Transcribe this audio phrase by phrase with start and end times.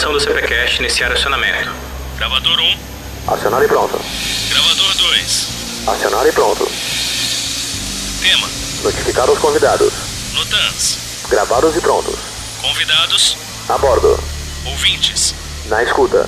[0.00, 1.70] gravação do CPCast iniciar acionamento.
[2.16, 3.32] Gravador 1.
[3.34, 4.00] Acionar e pronto.
[4.48, 5.48] Gravador 2.
[5.88, 6.66] Acionar e pronto.
[8.22, 8.48] Tema.
[8.82, 9.92] Notificar os convidados.
[10.32, 11.26] Notans.
[11.28, 12.18] Gravados e prontos.
[12.62, 13.36] Convidados.
[13.68, 14.18] A bordo.
[14.64, 15.34] Ouvintes.
[15.66, 16.26] Na escuta.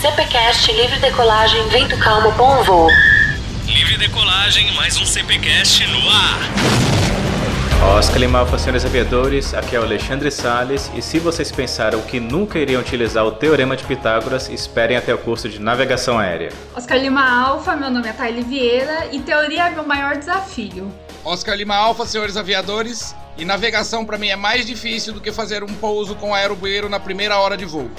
[0.00, 2.90] CPCast livre decolagem, vento calmo, bom voo.
[3.66, 6.97] Livre decolagem, mais um CPCast no ar.
[7.80, 12.58] Oscar Lima, senhores aviadores, aqui é o Alexandre Sales e se vocês pensaram que nunca
[12.58, 16.50] iriam utilizar o Teorema de Pitágoras, esperem até o curso de Navegação Aérea.
[16.76, 20.92] Oscar Lima Alfa, meu nome é Thaili Vieira e teoria é meu maior desafio.
[21.24, 25.62] Oscar Lima Alfa, senhores aviadores, e navegação para mim é mais difícil do que fazer
[25.62, 27.88] um pouso com aerobueiro na primeira hora de voo.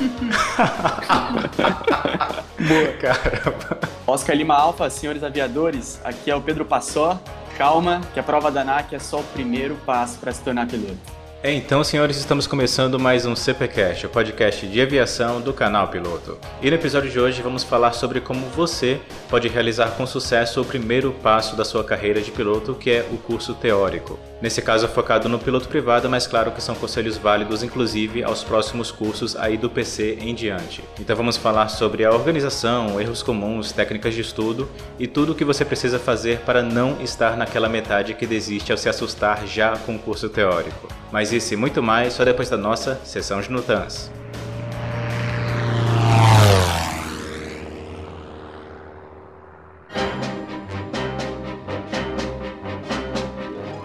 [2.60, 3.80] Boa, caramba.
[4.06, 7.22] Oscar Lima Alfa, senhores aviadores, aqui é o Pedro Passó.
[7.60, 10.96] Calma, que a prova da ANAC é só o primeiro passo para se tornar piloto.
[11.44, 16.38] É, então, senhores, estamos começando mais um CPCast, o podcast de aviação do canal Piloto.
[16.62, 20.66] E no episódio de hoje vamos falar sobre como você pode realizar com sucesso o
[20.66, 24.18] primeiro passo da sua carreira de piloto, que é o curso teórico.
[24.42, 28.44] Nesse caso, é focado no piloto privado, mas claro que são conselhos válidos, inclusive aos
[28.44, 30.84] próximos cursos aí do PC em diante.
[31.00, 35.44] Então, vamos falar sobre a organização, erros comuns, técnicas de estudo e tudo o que
[35.44, 39.96] você precisa fazer para não estar naquela metade que desiste ao se assustar já com
[39.96, 40.88] o curso teórico.
[41.12, 44.19] Mas isso e muito mais só depois da nossa sessão de Nutans.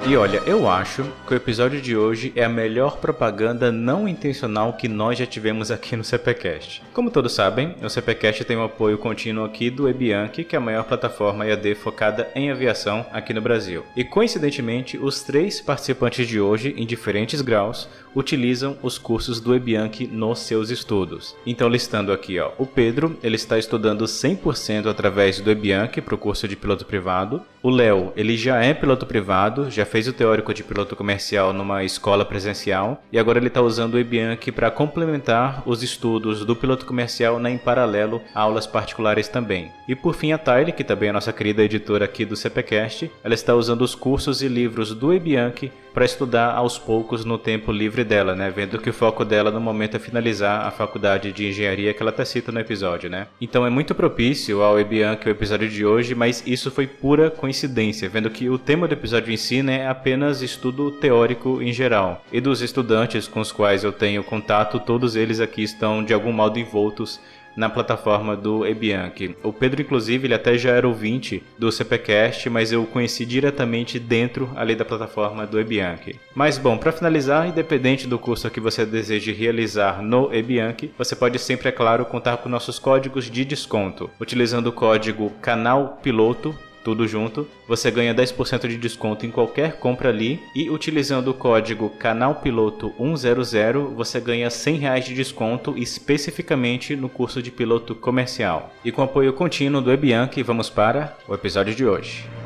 [0.06, 4.74] E olha, eu acho que o episódio de hoje é a melhor propaganda não intencional
[4.74, 6.82] que nós já tivemos aqui no CPCast.
[6.92, 10.58] Como todos sabem, o CPCast tem o um apoio contínuo aqui do Ebianchi, que é
[10.58, 13.82] a maior plataforma EAD focada em aviação aqui no Brasil.
[13.96, 20.06] E coincidentemente, os três participantes de hoje, em diferentes graus, utilizam os cursos do Ebianchi
[20.06, 21.34] nos seus estudos.
[21.46, 26.18] Então, listando aqui, ó, o Pedro, ele está estudando 100% através do Ebianchi para o
[26.18, 27.42] curso de piloto privado.
[27.62, 31.84] O Léo, ele já é piloto privado, já fez o teórico de piloto comercial numa
[31.84, 36.84] escola presencial e agora ele está usando o Ebianchi para complementar os estudos do piloto
[36.84, 39.70] comercial na em paralelo a aulas particulares também.
[39.86, 43.08] E por fim a Tyler, que também é a nossa querida editora aqui do CPcast,
[43.22, 47.70] ela está usando os cursos e livros do Ebianchi para estudar aos poucos no tempo
[47.70, 48.50] livre dela, né?
[48.50, 52.10] Vendo que o foco dela no momento é finalizar a faculdade de engenharia que ela
[52.10, 53.28] até cita no episódio, né?
[53.40, 58.08] Então é muito propício ao Ebianchi o episódio de hoje, mas isso foi pura coincidência,
[58.08, 62.24] vendo que o tema do episódio em si né, é apenas estudo teórico em geral.
[62.32, 66.32] E dos estudantes com os quais eu tenho contato, todos eles aqui estão de algum
[66.32, 67.20] modo envoltos
[67.56, 69.36] na plataforma do Ebianchi.
[69.42, 73.98] O Pedro, inclusive, ele até já era ouvinte do CPCast, mas eu o conheci diretamente
[73.98, 76.18] dentro ali da plataforma do Ebianchi.
[76.34, 81.38] Mas bom, para finalizar, independente do curso que você deseje realizar no Ebianchi, você pode
[81.38, 87.08] sempre, é claro, contar com nossos códigos de desconto, utilizando o código canal piloto tudo
[87.08, 93.94] junto, você ganha 10% de desconto em qualquer compra ali e utilizando o código canalpiloto100
[93.94, 98.70] você ganha 100 reais de desconto especificamente no curso de piloto comercial.
[98.84, 102.43] E com apoio contínuo do Ebianchi, vamos para o episódio de hoje.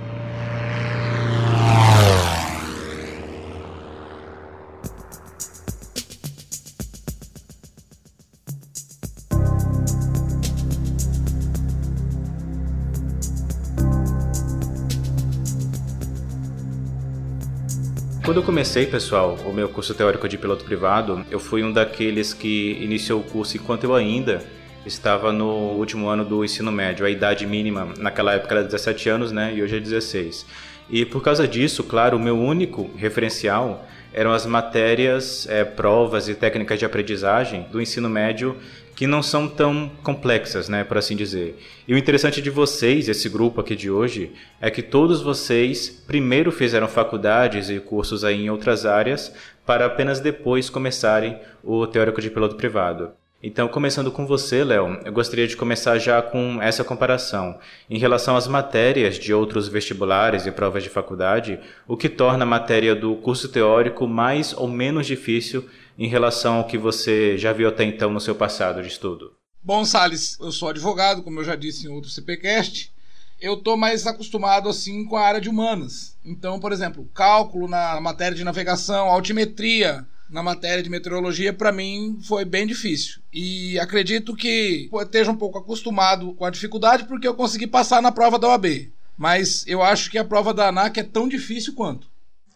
[18.38, 22.32] Quando eu comecei, pessoal, o meu curso teórico de piloto privado, eu fui um daqueles
[22.32, 24.44] que iniciou o curso enquanto eu ainda
[24.86, 27.04] estava no último ano do ensino médio.
[27.04, 29.52] A idade mínima naquela época era 17 anos, né?
[29.56, 30.46] E hoje é 16.
[30.88, 36.34] E por causa disso, claro, o meu único referencial eram as matérias, é, provas e
[36.36, 38.56] técnicas de aprendizagem do ensino médio
[38.98, 41.56] que não são tão complexas, né, por assim dizer.
[41.86, 46.50] E o interessante de vocês, esse grupo aqui de hoje, é que todos vocês primeiro
[46.50, 49.32] fizeram faculdades e cursos aí em outras áreas
[49.64, 53.12] para apenas depois começarem o teórico de piloto privado.
[53.40, 57.56] Então, começando com você, Léo, eu gostaria de começar já com essa comparação.
[57.88, 62.48] Em relação às matérias de outros vestibulares e provas de faculdade, o que torna a
[62.48, 65.64] matéria do curso teórico mais ou menos difícil
[65.98, 69.32] em relação ao que você já viu até então no seu passado de estudo?
[69.60, 72.92] Bom, Salles, eu sou advogado, como eu já disse em outro CPcast.
[73.40, 76.16] Eu estou mais acostumado assim com a área de humanas.
[76.24, 82.18] Então, por exemplo, cálculo na matéria de navegação, altimetria, na matéria de meteorologia, para mim
[82.22, 83.20] foi bem difícil.
[83.32, 88.12] E acredito que esteja um pouco acostumado com a dificuldade porque eu consegui passar na
[88.12, 88.92] prova da OAB.
[89.16, 92.08] Mas eu acho que a prova da ANAC é tão difícil quanto.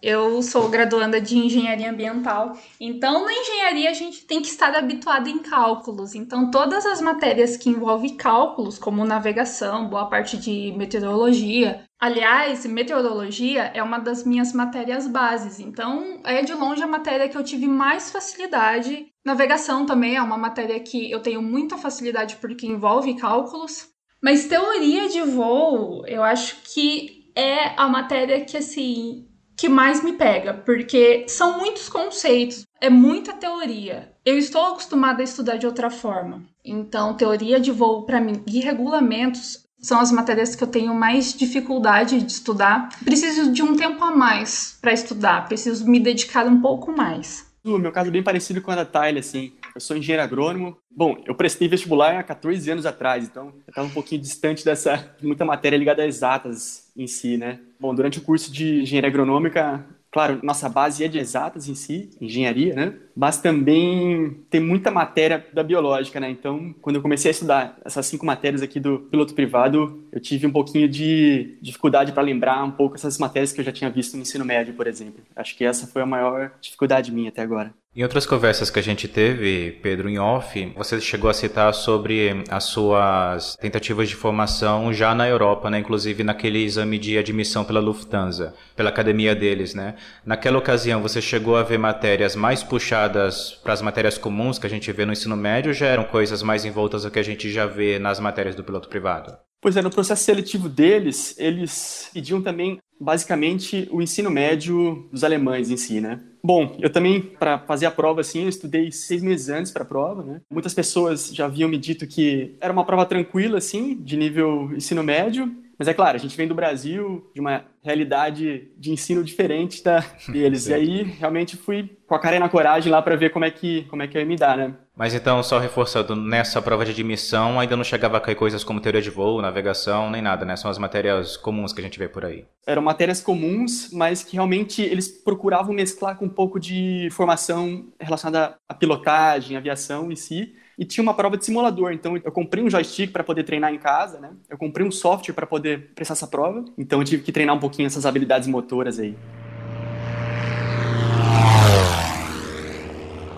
[0.03, 5.29] Eu sou graduanda de engenharia ambiental, então na engenharia a gente tem que estar habituado
[5.29, 6.17] em cálculos.
[6.17, 11.85] Então, todas as matérias que envolvem cálculos, como navegação, boa parte de meteorologia.
[12.01, 17.39] Aliás, meteorologia é uma das minhas matérias bases, então é de longe a matéria que
[17.39, 19.07] eu tive mais facilidade.
[19.25, 23.87] Navegação também é uma matéria que eu tenho muita facilidade porque envolve cálculos.
[24.21, 30.15] Mas teoria de voo, eu acho que é a matéria que assim que mais me
[30.15, 34.13] pega, porque são muitos conceitos, é muita teoria.
[34.25, 36.43] Eu estou acostumada a estudar de outra forma.
[36.65, 41.35] Então, teoria de voo para mim e regulamentos são as matérias que eu tenho mais
[41.35, 42.89] dificuldade de estudar.
[43.05, 47.53] Preciso de um tempo a mais para estudar, preciso me dedicar um pouco mais.
[47.65, 49.53] O meu caso é bem parecido com a da Tyler, assim.
[49.75, 50.77] Eu sou engenheiro agrônomo.
[50.91, 55.15] Bom, eu prestei vestibular há 14 anos atrás, então eu estava um pouquinho distante dessa
[55.23, 57.61] muita matéria ligada a exatas em si, né?
[57.81, 62.11] Bom, durante o curso de engenharia agronômica, Claro, nossa base é de exatas em si,
[62.21, 62.95] engenharia, né?
[63.17, 66.29] Mas também tem muita matéria da biológica, né?
[66.29, 70.47] Então, quando eu comecei a estudar essas cinco matérias aqui do piloto privado, eu tive
[70.47, 74.15] um pouquinho de dificuldade para lembrar um pouco essas matérias que eu já tinha visto
[74.15, 75.23] no ensino médio, por exemplo.
[75.35, 77.73] Acho que essa foi a maior dificuldade minha até agora.
[77.95, 82.43] Em outras conversas que a gente teve, Pedro, em off, você chegou a citar sobre
[82.49, 85.81] as suas tentativas de formação já na Europa, né?
[85.81, 89.97] Inclusive naquele exame de admissão pela Lufthansa, pela academia deles, né?
[90.25, 94.71] Naquela ocasião, você chegou a ver matérias mais puxadas para as matérias comuns que a
[94.71, 97.67] gente vê no ensino médio já eram coisas mais envoltas ao que a gente já
[97.67, 99.37] vê nas matérias do piloto privado?
[99.61, 105.71] Pois é, no processo seletivo deles, eles pediam também basicamente o ensino médio dos alemães
[105.71, 106.21] em si, né?
[106.45, 109.87] Bom, eu também, para fazer a prova, assim, eu estudei seis meses antes para a
[109.87, 110.41] prova, né?
[110.51, 115.05] Muitas pessoas já haviam me dito que era uma prova tranquila, assim, de nível ensino
[115.05, 119.83] médio, mas é claro, a gente vem do Brasil, de uma realidade de ensino diferente
[119.83, 119.99] da
[120.29, 120.69] deles.
[120.71, 123.51] e aí, realmente, fui com a cara e na coragem lá para ver como é,
[123.51, 124.77] que, como é que ia me dar, né?
[124.97, 128.81] Mas então, só reforçando, nessa prova de admissão ainda não chegava a cair coisas como
[128.81, 130.55] teoria de voo, navegação, nem nada, né?
[130.55, 132.45] São as matérias comuns que a gente vê por aí.
[132.65, 138.57] Eram matérias comuns, mas que realmente eles procuravam mesclar com um pouco de formação relacionada
[138.69, 141.93] à pilotagem, aviação em si e tinha uma prova de simulador.
[141.93, 144.31] Então eu comprei um joystick para poder treinar em casa, né?
[144.49, 146.65] Eu comprei um software para poder prestar essa prova.
[146.77, 149.15] Então eu tive que treinar um pouquinho essas habilidades motoras aí.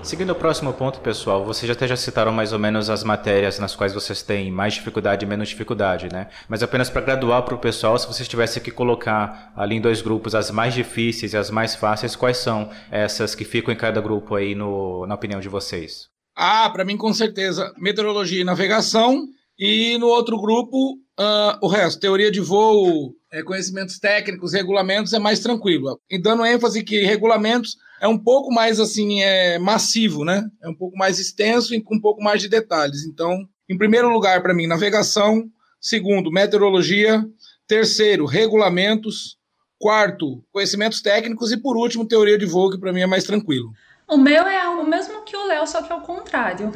[0.04, 3.74] Seguindo o próximo ponto, pessoal, vocês até já citaram mais ou menos as matérias nas
[3.74, 6.28] quais vocês têm mais dificuldade e menos dificuldade, né?
[6.46, 10.02] Mas apenas para graduar para o pessoal, se vocês tivessem que colocar ali em dois
[10.02, 13.98] grupos as mais difíceis e as mais fáceis, quais são essas que ficam em cada
[13.98, 16.13] grupo aí, no, na opinião de vocês?
[16.34, 19.28] Ah, para mim, com certeza, meteorologia e navegação.
[19.58, 25.18] E no outro grupo, uh, o resto, teoria de voo, é, conhecimentos técnicos, regulamentos, é
[25.18, 26.00] mais tranquilo.
[26.10, 30.48] E dando ênfase que regulamentos é um pouco mais assim, é massivo, né?
[30.62, 33.04] É um pouco mais extenso e com um pouco mais de detalhes.
[33.04, 35.48] Então, em primeiro lugar, para mim, navegação.
[35.80, 37.24] Segundo, meteorologia.
[37.66, 39.38] Terceiro, regulamentos.
[39.78, 41.52] Quarto, conhecimentos técnicos.
[41.52, 43.70] E por último, teoria de voo, que para mim é mais tranquilo.
[44.06, 46.72] O meu é o mesmo que o Léo, só que ao contrário.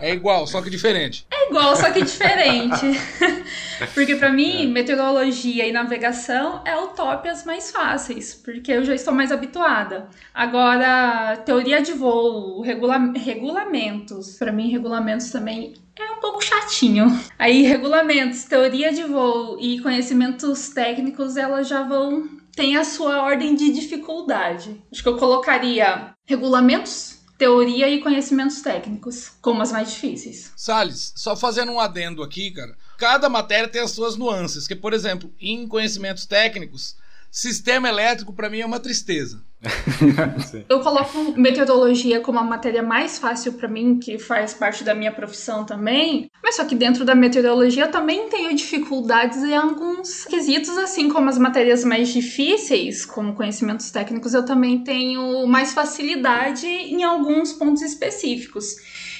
[0.00, 1.26] É igual, só que diferente.
[1.30, 2.86] É igual, só que diferente.
[3.92, 8.94] porque para mim, meteorologia e navegação é o top as mais fáceis, porque eu já
[8.94, 10.08] estou mais habituada.
[10.32, 17.20] Agora, teoria de voo, regula regulamentos, para mim regulamentos também é um pouco chatinho.
[17.38, 23.54] Aí regulamentos, teoria de voo e conhecimentos técnicos, elas já vão tem a sua ordem
[23.54, 24.84] de dificuldade.
[24.92, 30.52] Acho que eu colocaria regulamentos, teoria e conhecimentos técnicos como as mais difíceis.
[30.54, 32.76] Salles, só fazendo um adendo aqui, cara.
[32.98, 36.96] Cada matéria tem as suas nuances, que por exemplo, em conhecimentos técnicos,
[37.30, 39.42] sistema elétrico para mim é uma tristeza.
[40.68, 45.12] eu coloco meteorologia como a matéria mais fácil para mim, que faz parte da minha
[45.12, 46.30] profissão também.
[46.42, 51.28] Mas só que dentro da meteorologia eu também tenho dificuldades em alguns quesitos, assim como
[51.28, 57.82] as matérias mais difíceis, como conhecimentos técnicos, eu também tenho mais facilidade em alguns pontos
[57.82, 58.76] específicos.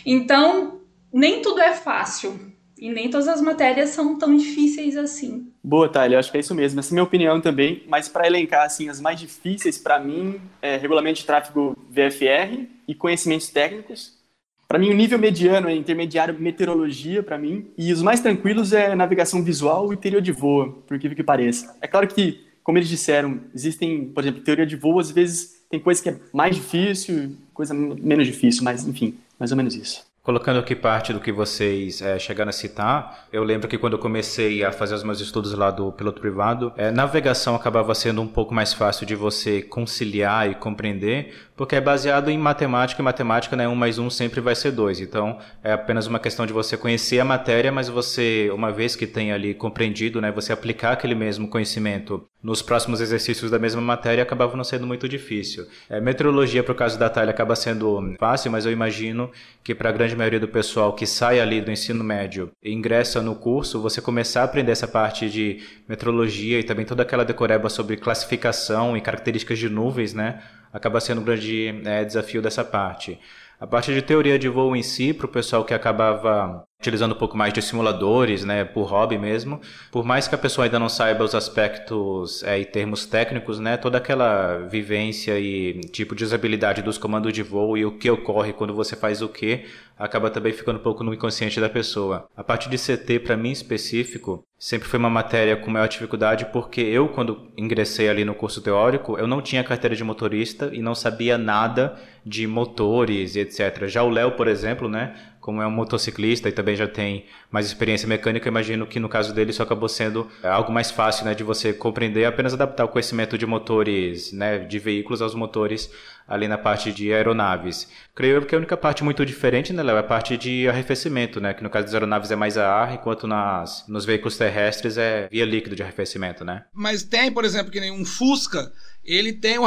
[0.07, 0.81] Então,
[1.13, 2.51] nem tudo é fácil.
[2.79, 5.50] E nem todas as matérias são tão difíceis assim.
[5.63, 6.81] Boa, Thalia, acho que é isso mesmo.
[6.81, 7.83] Essa é a minha opinião também.
[7.87, 12.95] Mas para elencar assim, as mais difíceis para mim é regulamento de tráfego VFR e
[12.95, 14.19] conhecimentos técnicos.
[14.67, 17.67] Para mim, o nível mediano é intermediário meteorologia, para mim.
[17.77, 21.77] E os mais tranquilos é navegação visual e teoria de voo, por incrível que pareça.
[21.81, 25.81] É claro que, como eles disseram, existem, por exemplo, teoria de voo, às vezes tem
[25.81, 30.07] coisa que é mais difícil, coisa menos difícil, mas enfim, mais ou menos isso.
[30.23, 33.99] Colocando aqui parte do que vocês é, chegaram a citar, eu lembro que quando eu
[33.99, 38.29] comecei a fazer os meus estudos lá do piloto privado, é, navegação acabava sendo um
[38.29, 43.55] pouco mais fácil de você conciliar e compreender, porque é baseado em matemática, e matemática,
[43.55, 44.99] né, um mais um sempre vai ser dois.
[44.99, 49.07] Então, é apenas uma questão de você conhecer a matéria, mas você, uma vez que
[49.07, 54.23] tem ali compreendido, né, você aplicar aquele mesmo conhecimento nos próximos exercícios da mesma matéria
[54.23, 55.67] acabava não sendo muito difícil.
[55.91, 59.31] É, meteorologia, o caso da Thalia, acaba sendo fácil, mas eu imagino
[59.63, 63.21] que para a grande maioria do pessoal que sai ali do ensino médio e ingressa
[63.21, 67.69] no curso, você começar a aprender essa parte de meteorologia e também toda aquela decoreba
[67.69, 70.41] sobre classificação e características de nuvens, né?
[70.73, 73.19] Acaba sendo um grande é, desafio dessa parte.
[73.59, 77.19] A parte de teoria de voo em si, para o pessoal que acabava utilizando um
[77.19, 79.61] pouco mais de simuladores, né, por hobby mesmo,
[79.93, 83.77] por mais que a pessoa ainda não saiba os aspectos é, e termos técnicos, né,
[83.77, 88.55] toda aquela vivência e tipo de usabilidade dos comandos de voo e o que ocorre
[88.55, 89.67] quando você faz o que,
[90.01, 92.27] acaba também ficando um pouco no inconsciente da pessoa.
[92.35, 96.81] A parte de CT, para mim específico, sempre foi uma matéria com maior dificuldade porque
[96.81, 100.95] eu, quando ingressei ali no curso teórico, eu não tinha carteira de motorista e não
[100.95, 103.87] sabia nada de motores e etc.
[103.87, 107.67] Já o Léo, por exemplo, né, como é um motociclista e também já tem mais
[107.67, 111.43] experiência mecânica, imagino que no caso dele isso acabou sendo algo mais fácil, né, de
[111.43, 115.91] você compreender, apenas adaptar o conhecimento de motores, né, de veículos aos motores
[116.29, 117.89] ali na parte de aeronaves.
[118.15, 121.55] Creio que a única parte muito diferente, né, Léo, é a parte de arrefecimento, né,
[121.55, 125.27] que no caso das aeronaves é mais a ar, enquanto nas, nos veículos terrestres é
[125.29, 126.65] via líquido de arrefecimento, né?
[126.73, 128.71] Mas tem, por exemplo, que nem um Fusca,
[129.05, 129.65] ele tem o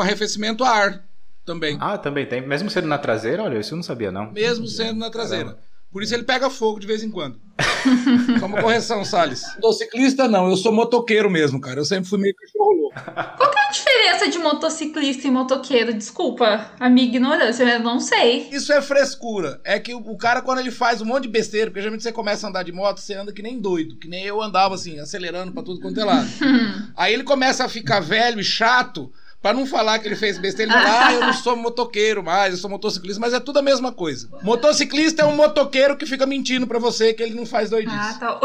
[0.00, 1.04] arrefecimento a ar
[1.44, 1.76] também.
[1.80, 2.46] Ah, também tem.
[2.46, 3.42] Mesmo sendo na traseira?
[3.42, 4.32] Olha, isso eu não sabia, não.
[4.32, 5.50] Mesmo sendo na traseira.
[5.50, 5.74] Caramba.
[5.94, 7.38] Por isso ele pega fogo de vez em quando.
[8.40, 9.44] Só uma correção, Salles.
[9.54, 11.78] Motociclista não, eu sou motoqueiro mesmo, cara.
[11.78, 13.00] Eu sempre fui meio cachorro louco.
[13.36, 15.94] Qual que é a diferença de motociclista e motoqueiro?
[15.94, 18.48] Desculpa, a minha ignorância, eu não sei.
[18.50, 19.60] Isso é frescura.
[19.62, 22.44] É que o cara, quando ele faz um monte de besteira, porque geralmente você começa
[22.44, 25.52] a andar de moto, você anda que nem doido, que nem eu andava assim, acelerando
[25.52, 26.28] pra tudo quanto é lado.
[26.96, 29.12] Aí ele começa a ficar velho e chato.
[29.44, 32.54] Pra não falar que ele fez besteira, ele fala, ah, eu não sou motoqueiro mais,
[32.54, 34.26] eu sou motociclista, mas é tudo a mesma coisa.
[34.42, 37.94] Motociclista é um motoqueiro que fica mentindo pra você que ele não faz doidice.
[37.94, 38.40] Ah, tá.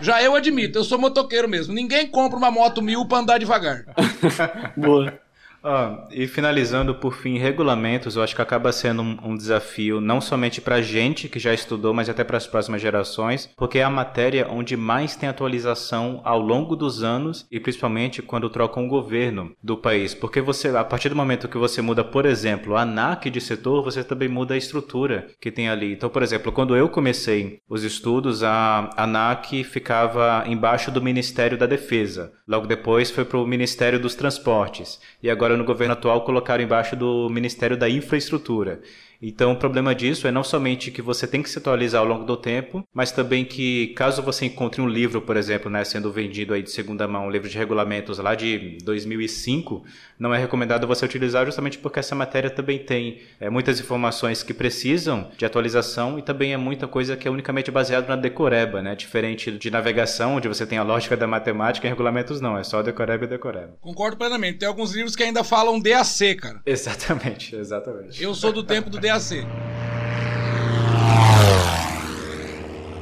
[0.00, 1.74] Já eu admito, eu sou motoqueiro mesmo.
[1.74, 3.84] Ninguém compra uma moto mil pra andar devagar.
[4.74, 5.20] Boa.
[5.70, 10.18] Ah, e finalizando por fim, regulamentos, eu acho que acaba sendo um, um desafio não
[10.18, 13.82] somente para a gente que já estudou, mas até para as próximas gerações, porque é
[13.82, 18.88] a matéria onde mais tem atualização ao longo dos anos e principalmente quando trocam o
[18.88, 20.14] governo do país.
[20.14, 23.84] Porque você, a partir do momento que você muda, por exemplo, a ANAC de setor,
[23.84, 25.92] você também muda a estrutura que tem ali.
[25.92, 31.66] Então, por exemplo, quando eu comecei os estudos, a ANAC ficava embaixo do Ministério da
[31.66, 32.32] Defesa.
[32.48, 34.98] Logo depois foi para o Ministério dos Transportes.
[35.22, 38.80] E agora no governo atual colocaram embaixo do Ministério da Infraestrutura.
[39.20, 42.24] Então, o problema disso é não somente que você tem que se atualizar ao longo
[42.24, 46.54] do tempo, mas também que caso você encontre um livro, por exemplo, né, sendo vendido
[46.54, 49.84] aí de segunda mão, um livro de regulamentos lá de 2005,
[50.18, 54.54] não é recomendado você utilizar justamente porque essa matéria também tem é, muitas informações que
[54.54, 58.94] precisam de atualização e também é muita coisa que é unicamente baseada na decoreba, né?
[58.94, 62.82] Diferente de navegação, onde você tem a lógica da matemática, em regulamentos não, é só
[62.82, 63.76] decoreba e decoreba.
[63.80, 64.58] Concordo plenamente.
[64.58, 66.60] Tem alguns livros que ainda falam DAC, cara.
[66.64, 68.22] Exatamente, exatamente.
[68.22, 69.46] Eu sou do tempo do DAC.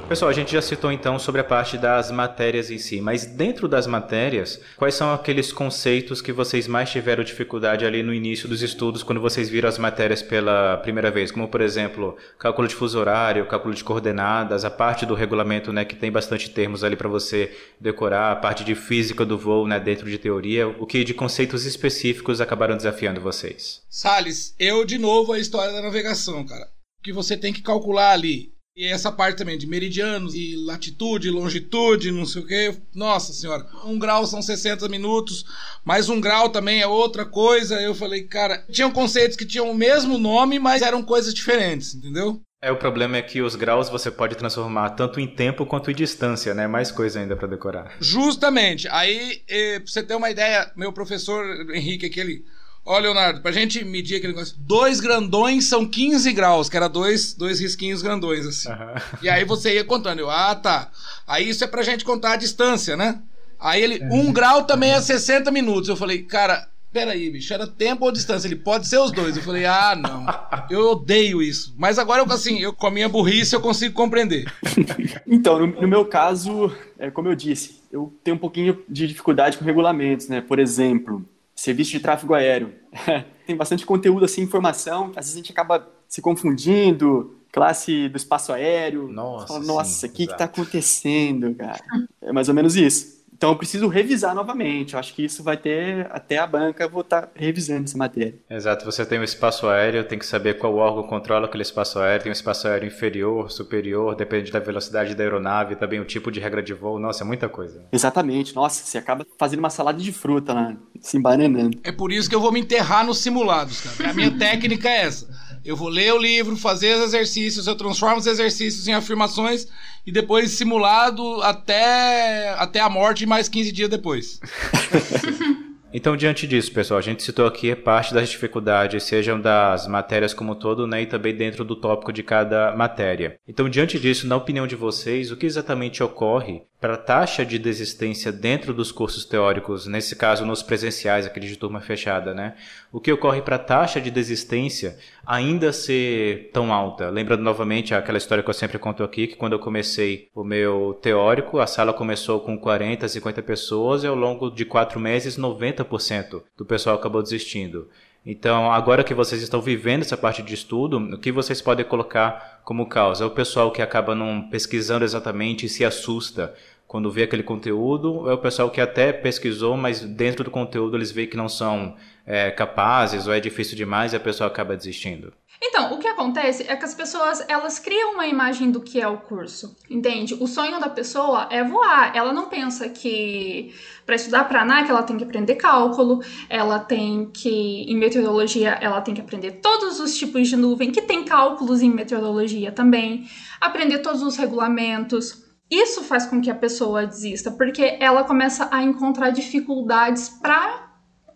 [0.08, 3.66] Pessoal, a gente já citou então sobre a parte das matérias em si, mas dentro
[3.66, 8.62] das matérias, quais são aqueles conceitos que vocês mais tiveram dificuldade ali no início dos
[8.62, 11.32] estudos, quando vocês viram as matérias pela primeira vez?
[11.32, 15.84] Como, por exemplo, cálculo de fuso horário, cálculo de coordenadas, a parte do regulamento, né,
[15.84, 19.80] que tem bastante termos ali para você decorar, a parte de física do voo, né,
[19.80, 23.82] dentro de teoria, o que de conceitos específicos acabaram desafiando vocês?
[23.90, 26.68] Salles, eu de novo a história da navegação, cara.
[27.02, 32.12] Que você tem que calcular ali e essa parte também de meridianos e latitude, longitude,
[32.12, 32.74] não sei o que.
[32.94, 35.46] Nossa senhora, um grau são 60 minutos,
[35.82, 37.80] mais um grau também é outra coisa.
[37.80, 42.42] Eu falei, cara, tinham conceitos que tinham o mesmo nome, mas eram coisas diferentes, entendeu?
[42.62, 45.94] É, o problema é que os graus você pode transformar tanto em tempo quanto em
[45.94, 46.66] distância, né?
[46.66, 47.96] Mais coisa ainda para decorar.
[48.00, 48.88] Justamente.
[48.88, 52.44] Aí, eh, pra você ter uma ideia, meu professor Henrique, aquele
[52.86, 57.34] Ó, Leonardo, pra gente medir aquele negócio, dois grandões são 15 graus, que era dois,
[57.34, 58.70] dois risquinhos grandões, assim.
[58.70, 58.94] Uhum.
[59.22, 60.88] E aí você ia contando, eu, ah, tá.
[61.26, 63.20] Aí isso é pra gente contar a distância, né?
[63.58, 65.88] Aí ele, um grau também é 60 minutos.
[65.88, 68.46] Eu falei, cara, peraí, bicho, era tempo ou distância?
[68.46, 69.36] Ele pode ser os dois.
[69.36, 70.24] Eu falei, ah, não.
[70.70, 71.74] Eu odeio isso.
[71.76, 74.44] Mas agora, eu, assim, eu, com a minha burrice, eu consigo compreender.
[75.26, 79.58] então, no, no, meu caso, é, como eu disse, eu tenho um pouquinho de dificuldade
[79.58, 80.40] com regulamentos, né?
[80.40, 81.24] Por exemplo,
[81.56, 82.74] serviço de tráfego aéreo.
[83.46, 88.52] Tem bastante conteúdo, assim, informação, às vezes a gente acaba se confundindo, classe do espaço
[88.52, 89.08] aéreo.
[89.08, 90.38] Nossa, fala, Nossa, o que que exato.
[90.38, 91.82] tá acontecendo, cara?
[92.20, 93.15] É mais ou menos isso.
[93.36, 94.94] Então eu preciso revisar novamente.
[94.94, 98.34] Eu acho que isso vai ter até a banca vou estar revisando essa matéria.
[98.48, 102.22] Exato, você tem o espaço aéreo, tem que saber qual órgão controla aquele espaço aéreo,
[102.22, 106.40] tem o espaço aéreo inferior, superior, depende da velocidade da aeronave, também o tipo de
[106.40, 107.84] regra de voo, nossa, é muita coisa.
[107.92, 108.54] Exatamente.
[108.54, 111.78] Nossa, você acaba fazendo uma salada de fruta lá, se embananando.
[111.84, 114.10] É por isso que eu vou me enterrar nos simulados, cara.
[114.10, 115.28] A minha técnica é essa.
[115.66, 119.66] Eu vou ler o livro, fazer os exercícios, eu transformo os exercícios em afirmações
[120.06, 124.40] e depois simulado até, até a morte mais 15 dias depois.
[125.94, 130.52] Então, diante disso, pessoal, a gente citou aqui parte das dificuldades, sejam das matérias como
[130.52, 133.38] um todo, né, e também dentro do tópico de cada matéria.
[133.48, 137.58] Então, diante disso, na opinião de vocês, o que exatamente ocorre para a taxa de
[137.58, 142.54] desistência dentro dos cursos teóricos, nesse caso nos presenciais, aquele de turma fechada, né?
[142.92, 147.08] O que ocorre para a taxa de desistência ainda ser tão alta?
[147.08, 150.98] Lembrando novamente aquela história que eu sempre conto aqui, que quando eu comecei o meu
[151.00, 156.42] teórico, a sala começou com 40, 50 pessoas e ao longo de quatro meses, 90%
[156.56, 157.88] do pessoal acabou desistindo.
[158.28, 162.60] Então, agora que vocês estão vivendo essa parte de estudo, o que vocês podem colocar
[162.64, 163.22] como causa?
[163.22, 166.52] É o pessoal que acaba não pesquisando exatamente e se assusta
[166.88, 171.12] quando vê aquele conteúdo, é o pessoal que até pesquisou, mas dentro do conteúdo eles
[171.12, 175.32] veem que não são é, capazes ou é difícil demais e a pessoa acaba desistindo?
[175.68, 179.08] Então, o que acontece é que as pessoas, elas criam uma imagem do que é
[179.08, 180.34] o curso, entende?
[180.34, 182.14] O sonho da pessoa é voar.
[182.14, 187.26] Ela não pensa que para estudar para ANAC ela tem que aprender cálculo, ela tem
[187.32, 191.82] que em meteorologia ela tem que aprender todos os tipos de nuvem, que tem cálculos
[191.82, 193.28] em meteorologia também,
[193.60, 195.44] aprender todos os regulamentos.
[195.68, 200.86] Isso faz com que a pessoa desista, porque ela começa a encontrar dificuldades para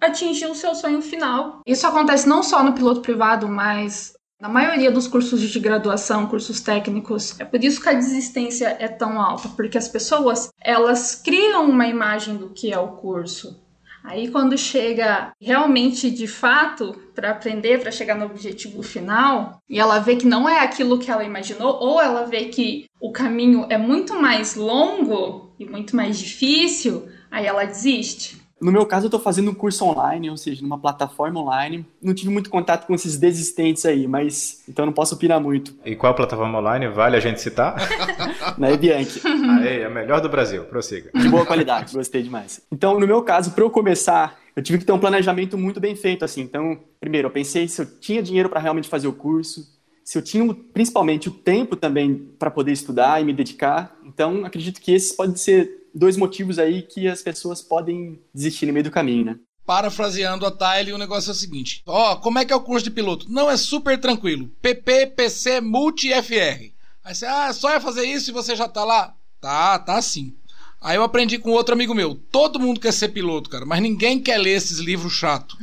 [0.01, 1.61] atingir o seu sonho final.
[1.67, 6.61] Isso acontece não só no piloto privado, mas na maioria dos cursos de graduação, cursos
[6.61, 7.39] técnicos.
[7.39, 11.87] É por isso que a desistência é tão alta, porque as pessoas, elas criam uma
[11.87, 13.61] imagem do que é o curso.
[14.03, 19.99] Aí quando chega realmente de fato para aprender, para chegar no objetivo final, e ela
[19.99, 23.77] vê que não é aquilo que ela imaginou, ou ela vê que o caminho é
[23.77, 28.40] muito mais longo e muito mais difícil, aí ela desiste.
[28.61, 31.87] No meu caso, eu estou fazendo um curso online, ou seja, numa plataforma online.
[32.03, 35.75] Não tive muito contato com esses desistentes aí, mas então não posso opinar muito.
[35.85, 37.77] E qual plataforma online vale a gente citar?
[38.59, 39.21] Né, Bianchi?
[39.27, 41.11] Aê, é a melhor do Brasil, prossiga.
[41.15, 42.61] De boa qualidade, gostei demais.
[42.71, 45.95] Então, no meu caso, para eu começar, eu tive que ter um planejamento muito bem
[45.95, 46.43] feito, assim.
[46.43, 49.67] Então, primeiro, eu pensei se eu tinha dinheiro para realmente fazer o curso,
[50.05, 53.97] se eu tinha principalmente o tempo também para poder estudar e me dedicar.
[54.05, 58.73] Então, acredito que esses podem ser dois motivos aí que as pessoas podem desistir no
[58.73, 59.39] meio do caminho, né?
[59.67, 62.85] Parafraseando a Tile, o negócio é o seguinte: Ó, como é que é o curso
[62.85, 63.27] de piloto?
[63.31, 64.51] Não é super tranquilo.
[64.61, 66.73] PP, PC, Multi FR.
[67.05, 69.15] Aí você, ah, só é fazer isso e você já tá lá?
[69.41, 70.35] Tá, tá sim.
[70.81, 72.15] Aí eu aprendi com outro amigo meu.
[72.15, 75.57] Todo mundo quer ser piloto, cara, mas ninguém quer ler esses livros chato.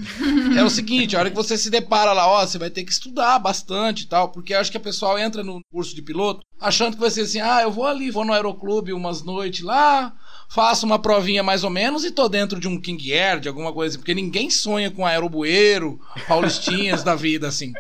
[0.56, 2.92] é o seguinte, a hora que você se depara lá, ó, você vai ter que
[2.92, 6.94] estudar bastante e tal, porque acho que a pessoa entra no curso de piloto achando
[6.94, 10.14] que vai ser assim, ah, eu vou ali, vou no aeroclube umas noites lá,
[10.50, 13.74] faço uma provinha mais ou menos e tô dentro de um King Air, de alguma
[13.74, 17.74] coisa assim, porque ninguém sonha com aerobueiro, paulistinhas da vida assim.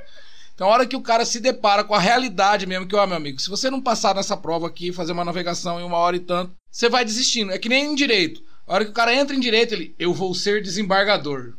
[0.57, 3.15] Então, a hora que o cara se depara com a realidade mesmo, que, ó, meu
[3.15, 6.19] amigo, se você não passar nessa prova aqui, fazer uma navegação em uma hora e
[6.19, 7.51] tanto, você vai desistindo.
[7.51, 8.41] É que nem em direito.
[8.65, 11.53] A hora que o cara entra em direito, ele, eu vou ser desembargador.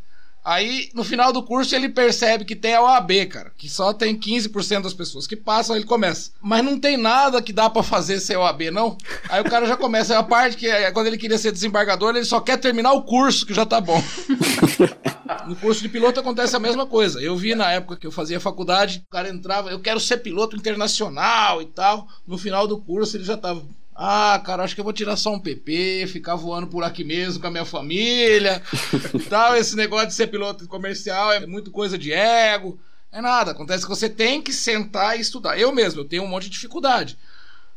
[0.49, 4.19] Aí, no final do curso, ele percebe que tem a OAB, cara, que só tem
[4.19, 6.31] 15% das pessoas que passam, ele começa.
[6.41, 8.97] Mas não tem nada que dá para fazer sem OAB, não?
[9.29, 10.19] Aí o cara já começa.
[10.19, 13.45] A parte que é quando ele queria ser desembargador, ele só quer terminar o curso,
[13.45, 14.03] que já tá bom.
[15.47, 17.21] No curso de piloto acontece a mesma coisa.
[17.21, 20.57] Eu vi na época que eu fazia faculdade, o cara entrava, eu quero ser piloto
[20.57, 22.07] internacional e tal.
[22.27, 23.63] No final do curso ele já tava.
[24.01, 27.41] Ah, cara, acho que eu vou tirar só um PP, ficar voando por aqui mesmo
[27.41, 28.63] com a minha família
[29.29, 29.57] tal.
[29.57, 32.79] Esse negócio de ser piloto comercial é muito coisa de ego.
[33.11, 33.51] É nada.
[33.51, 35.59] Acontece que você tem que sentar e estudar.
[35.59, 37.19] Eu mesmo, eu tenho um monte de dificuldade.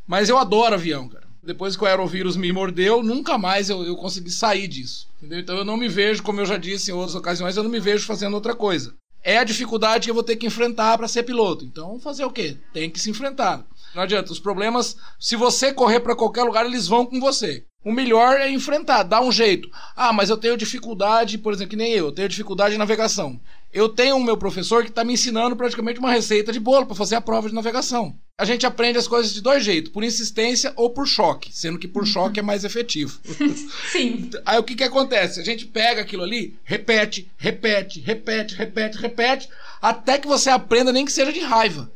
[0.06, 1.26] Mas eu adoro avião, cara.
[1.42, 5.08] Depois que o aerovírus me mordeu, nunca mais eu, eu consegui sair disso.
[5.18, 5.40] Entendeu?
[5.40, 7.80] Então eu não me vejo, como eu já disse em outras ocasiões, eu não me
[7.80, 8.94] vejo fazendo outra coisa.
[9.24, 11.64] É a dificuldade que eu vou ter que enfrentar para ser piloto.
[11.64, 12.56] Então, fazer o quê?
[12.72, 13.66] Tem que se enfrentar.
[13.94, 14.32] Não adianta.
[14.32, 17.64] Os problemas, se você correr para qualquer lugar, eles vão com você.
[17.84, 19.68] O melhor é enfrentar, dar um jeito.
[19.96, 23.40] Ah, mas eu tenho dificuldade, por exemplo, que nem eu, eu tenho dificuldade de navegação.
[23.72, 26.94] Eu tenho um meu professor que está me ensinando praticamente uma receita de bolo para
[26.94, 28.14] fazer a prova de navegação.
[28.38, 31.88] A gente aprende as coisas de dois jeitos, por insistência ou por choque, sendo que
[31.88, 33.18] por choque é mais efetivo.
[33.90, 34.30] Sim.
[34.44, 35.40] Aí o que que acontece?
[35.40, 39.48] A gente pega aquilo ali, repete, repete, repete, repete, repete,
[39.80, 41.90] até que você aprenda nem que seja de raiva.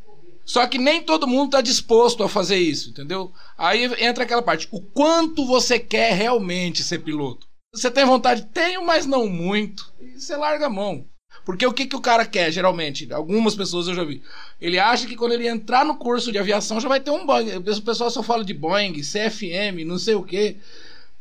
[0.46, 3.32] Só que nem todo mundo está disposto a fazer isso, entendeu?
[3.58, 4.68] Aí entra aquela parte.
[4.70, 7.48] O quanto você quer realmente ser piloto?
[7.74, 8.46] Você tem vontade?
[8.54, 9.92] Tenho, mas não muito.
[10.00, 11.04] E você larga a mão.
[11.44, 13.12] Porque o que, que o cara quer, geralmente?
[13.12, 14.22] Algumas pessoas eu já vi.
[14.60, 17.56] Ele acha que quando ele entrar no curso de aviação já vai ter um Boeing.
[17.56, 20.56] O pessoal só fala de Boeing, CFM, não sei o quê.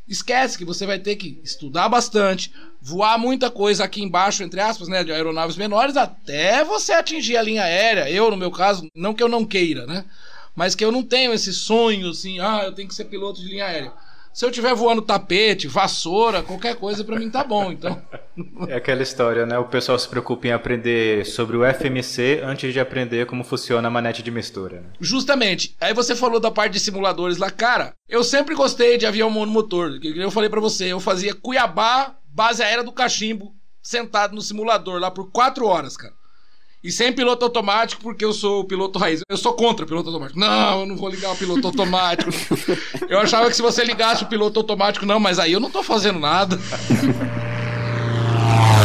[0.08, 4.88] Esquece que você vai ter que estudar bastante, voar muita coisa aqui embaixo, entre aspas,
[4.88, 8.10] né, de aeronaves menores, até você atingir a linha aérea.
[8.10, 10.06] Eu, no meu caso, não que eu não queira, né?
[10.56, 13.48] Mas que eu não tenho esse sonho assim, ah, eu tenho que ser piloto de
[13.48, 13.92] linha aérea.
[14.36, 18.02] Se eu estiver voando tapete, vassoura, qualquer coisa para mim tá bom, então.
[18.68, 19.58] É aquela história, né?
[19.58, 23.92] O pessoal se preocupa em aprender sobre o FMC antes de aprender como funciona a
[23.92, 24.82] manete de mistura.
[24.82, 24.88] Né?
[25.00, 25.74] Justamente.
[25.80, 27.94] Aí você falou da parte de simuladores lá, cara.
[28.10, 30.02] Eu sempre gostei de avião monomotor.
[30.04, 35.10] Eu falei para você, eu fazia Cuiabá, base aérea do Cachimbo, sentado no simulador lá
[35.10, 36.14] por quatro horas, cara.
[36.86, 39.22] E sem piloto automático, porque eu sou piloto raiz.
[39.28, 40.40] Eu sou contra o piloto automático.
[40.40, 42.30] Não, eu não vou ligar o piloto automático.
[43.10, 45.82] eu achava que se você ligasse o piloto automático, não, mas aí eu não tô
[45.82, 46.60] fazendo nada.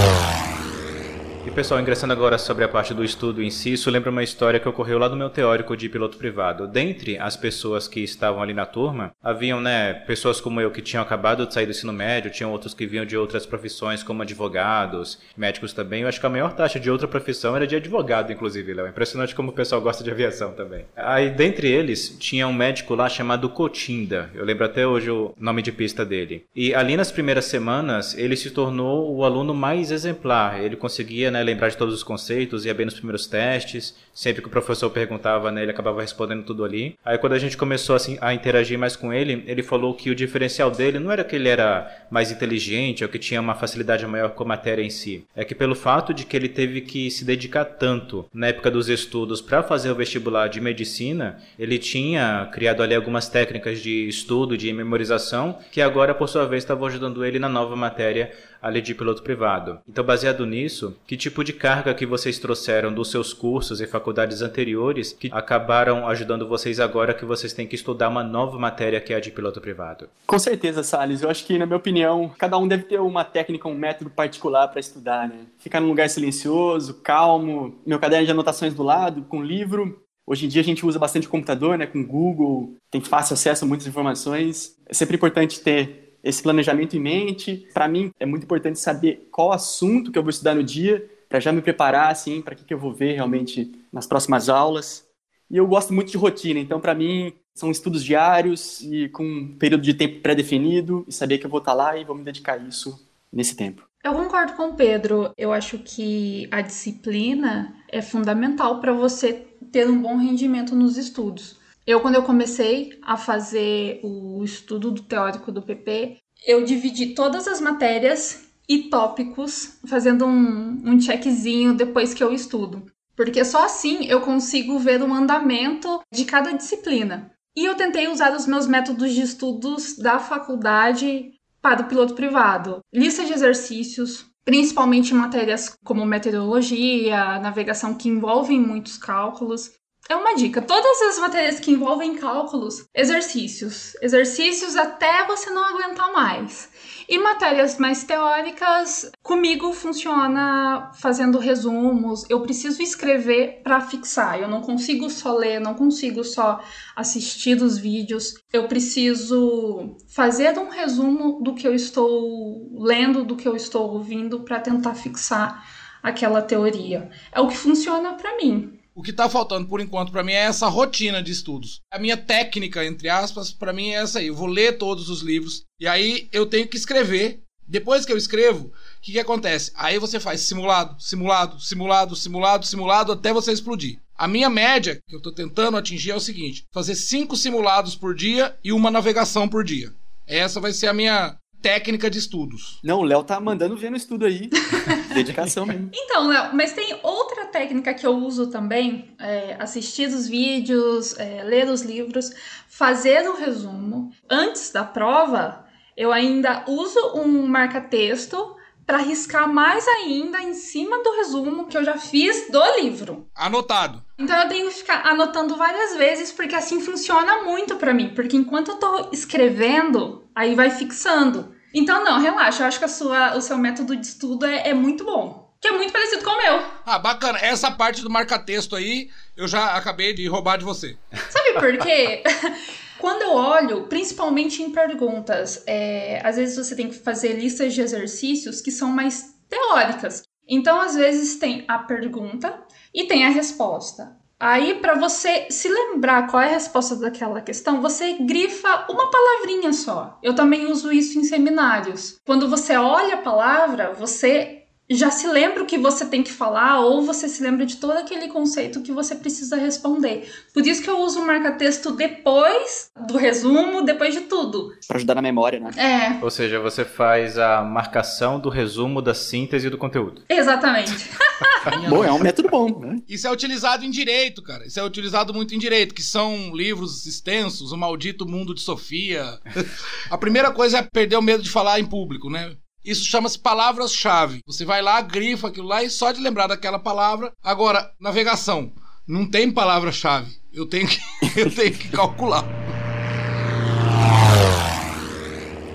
[1.50, 4.60] E pessoal, ingressando agora sobre a parte do estudo em si, isso lembra uma história
[4.60, 6.68] que ocorreu lá no meu teórico de piloto privado.
[6.68, 11.02] Dentre as pessoas que estavam ali na turma, haviam, né, pessoas como eu que tinham
[11.02, 15.18] acabado de sair do ensino médio, tinham outros que vinham de outras profissões, como advogados,
[15.36, 16.02] médicos também.
[16.02, 18.86] Eu acho que a maior taxa de outra profissão era de advogado, inclusive, Léo.
[18.86, 20.84] Impressionante como o pessoal gosta de aviação também.
[20.96, 24.30] Aí, dentre eles, tinha um médico lá chamado Cotinda.
[24.36, 26.44] Eu lembro até hoje o nome de pista dele.
[26.54, 30.60] E ali nas primeiras semanas, ele se tornou o aluno mais exemplar.
[30.60, 33.96] Ele conseguia, né, lembrar de todos os conceitos, ia bem nos primeiros testes.
[34.12, 36.96] Sempre que o professor perguntava, né, ele acabava respondendo tudo ali.
[37.04, 40.14] Aí quando a gente começou assim, a interagir mais com ele, ele falou que o
[40.14, 44.30] diferencial dele não era que ele era mais inteligente ou que tinha uma facilidade maior
[44.30, 45.24] com a matéria em si.
[45.34, 48.88] É que pelo fato de que ele teve que se dedicar tanto na época dos
[48.88, 54.56] estudos para fazer o vestibular de medicina, ele tinha criado ali algumas técnicas de estudo,
[54.56, 58.94] de memorização, que agora por sua vez estavam ajudando ele na nova matéria ali de
[58.94, 59.78] piloto privado.
[59.88, 64.42] Então, baseado nisso, que tipo de carga que vocês trouxeram dos seus cursos e faculdades
[64.42, 69.12] anteriores que acabaram ajudando vocês agora que vocês têm que estudar uma nova matéria que
[69.12, 70.08] é a de piloto privado?
[70.26, 71.22] Com certeza, Salles.
[71.22, 74.68] Eu acho que, na minha opinião, cada um deve ter uma técnica, um método particular
[74.68, 75.46] para estudar, né?
[75.58, 80.48] Ficar num lugar silencioso, calmo, meu caderno de anotações do lado, com livro, Hoje em
[80.48, 84.76] dia a gente usa bastante computador, né, com Google, tem fácil acesso a muitas informações.
[84.88, 87.68] É sempre importante ter esse planejamento em mente.
[87.72, 91.40] Para mim, é muito importante saber qual assunto que eu vou estudar no dia, para
[91.40, 95.06] já me preparar, assim, para que, que eu vou ver realmente nas próximas aulas.
[95.50, 99.56] E eu gosto muito de rotina, então, para mim, são estudos diários e com um
[99.58, 102.22] período de tempo pré-definido, e saber que eu vou estar tá lá e vou me
[102.22, 103.82] dedicar a isso nesse tempo.
[104.02, 105.30] Eu concordo com o Pedro.
[105.36, 111.59] Eu acho que a disciplina é fundamental para você ter um bom rendimento nos estudos.
[111.86, 117.48] Eu, quando eu comecei a fazer o estudo do teórico do PP, eu dividi todas
[117.48, 122.84] as matérias e tópicos, fazendo um, um checkzinho depois que eu estudo.
[123.16, 127.30] Porque só assim eu consigo ver o andamento de cada disciplina.
[127.56, 132.80] E eu tentei usar os meus métodos de estudos da faculdade para o piloto privado.
[132.92, 139.72] Lista de exercícios, principalmente matérias como meteorologia, navegação que envolvem muitos cálculos.
[140.10, 140.60] É uma dica.
[140.60, 143.94] Todas as matérias que envolvem cálculos, exercícios.
[144.02, 146.68] Exercícios até você não aguentar mais.
[147.08, 152.28] E matérias mais teóricas, comigo funciona fazendo resumos.
[152.28, 154.40] Eu preciso escrever para fixar.
[154.40, 156.60] Eu não consigo só ler, não consigo só
[156.96, 158.34] assistir dos vídeos.
[158.52, 164.40] Eu preciso fazer um resumo do que eu estou lendo, do que eu estou ouvindo
[164.40, 165.64] para tentar fixar
[166.02, 167.08] aquela teoria.
[167.30, 168.79] É o que funciona para mim.
[168.94, 171.80] O que tá faltando por enquanto para mim é essa rotina de estudos.
[171.92, 174.26] A minha técnica, entre aspas, para mim é essa aí.
[174.26, 177.40] Eu vou ler todos os livros e aí eu tenho que escrever.
[177.66, 179.70] Depois que eu escrevo, o que, que acontece?
[179.76, 184.00] Aí você faz simulado, simulado, simulado, simulado, simulado até você explodir.
[184.18, 188.14] A minha média que eu estou tentando atingir é o seguinte: fazer cinco simulados por
[188.14, 189.94] dia e uma navegação por dia.
[190.26, 192.78] Essa vai ser a minha técnica de estudos.
[192.82, 194.48] Não, o Léo tá mandando ver no estudo aí.
[195.14, 195.90] Dedicação mesmo.
[195.92, 201.42] Então, Léo, mas tem outra técnica que eu uso também: é, assistir os vídeos, é,
[201.42, 202.30] ler os livros,
[202.68, 204.10] fazer o resumo.
[204.28, 205.64] Antes da prova,
[205.96, 211.84] eu ainda uso um marca-texto para riscar mais ainda em cima do resumo que eu
[211.84, 213.28] já fiz do livro.
[213.36, 214.02] Anotado.
[214.20, 218.36] Então eu tenho que ficar anotando várias vezes porque assim funciona muito para mim, porque
[218.36, 221.54] enquanto eu tô escrevendo, aí vai fixando.
[221.72, 224.74] Então não, relaxa, eu acho que a sua, o seu método de estudo é, é
[224.74, 225.50] muito bom.
[225.58, 226.62] que é muito parecido com o meu.
[226.84, 227.38] Ah, bacana.
[227.38, 230.98] Essa parte do marca-texto aí, eu já acabei de roubar de você.
[231.30, 232.22] Sabe por quê?
[232.98, 237.80] Quando eu olho, principalmente em perguntas, é, às vezes você tem que fazer listas de
[237.80, 240.22] exercícios que são mais teóricas.
[240.46, 242.60] Então, às vezes, tem a pergunta
[242.94, 244.18] e tem a resposta.
[244.38, 249.70] Aí, para você se lembrar qual é a resposta daquela questão, você grifa uma palavrinha
[249.70, 250.18] só.
[250.22, 252.16] Eu também uso isso em seminários.
[252.24, 254.59] Quando você olha a palavra, você
[254.96, 257.92] já se lembra o que você tem que falar ou você se lembra de todo
[257.92, 260.28] aquele conceito que você precisa responder.
[260.52, 264.72] Por isso que eu uso o marca-texto depois do resumo, depois de tudo.
[264.88, 265.70] Para ajudar na memória, né?
[265.76, 266.24] É.
[266.24, 270.24] Ou seja, você faz a marcação do resumo da síntese do conteúdo.
[270.28, 271.08] Exatamente.
[271.88, 272.96] bom, é um método bom, né?
[273.08, 274.66] Isso é utilizado em direito, cara.
[274.66, 279.38] Isso é utilizado muito em direito, que são livros extensos, o maldito mundo de Sofia.
[280.10, 282.56] a primeira coisa é perder o medo de falar em público, né?
[282.84, 284.40] Isso chama-se palavras-chave.
[284.46, 287.32] Você vai lá, grifa aquilo lá e só de lembrar daquela palavra.
[287.42, 288.72] Agora, navegação.
[289.06, 290.34] Não tem palavra-chave.
[290.52, 290.98] Eu tenho que,
[291.38, 292.44] eu tenho que calcular.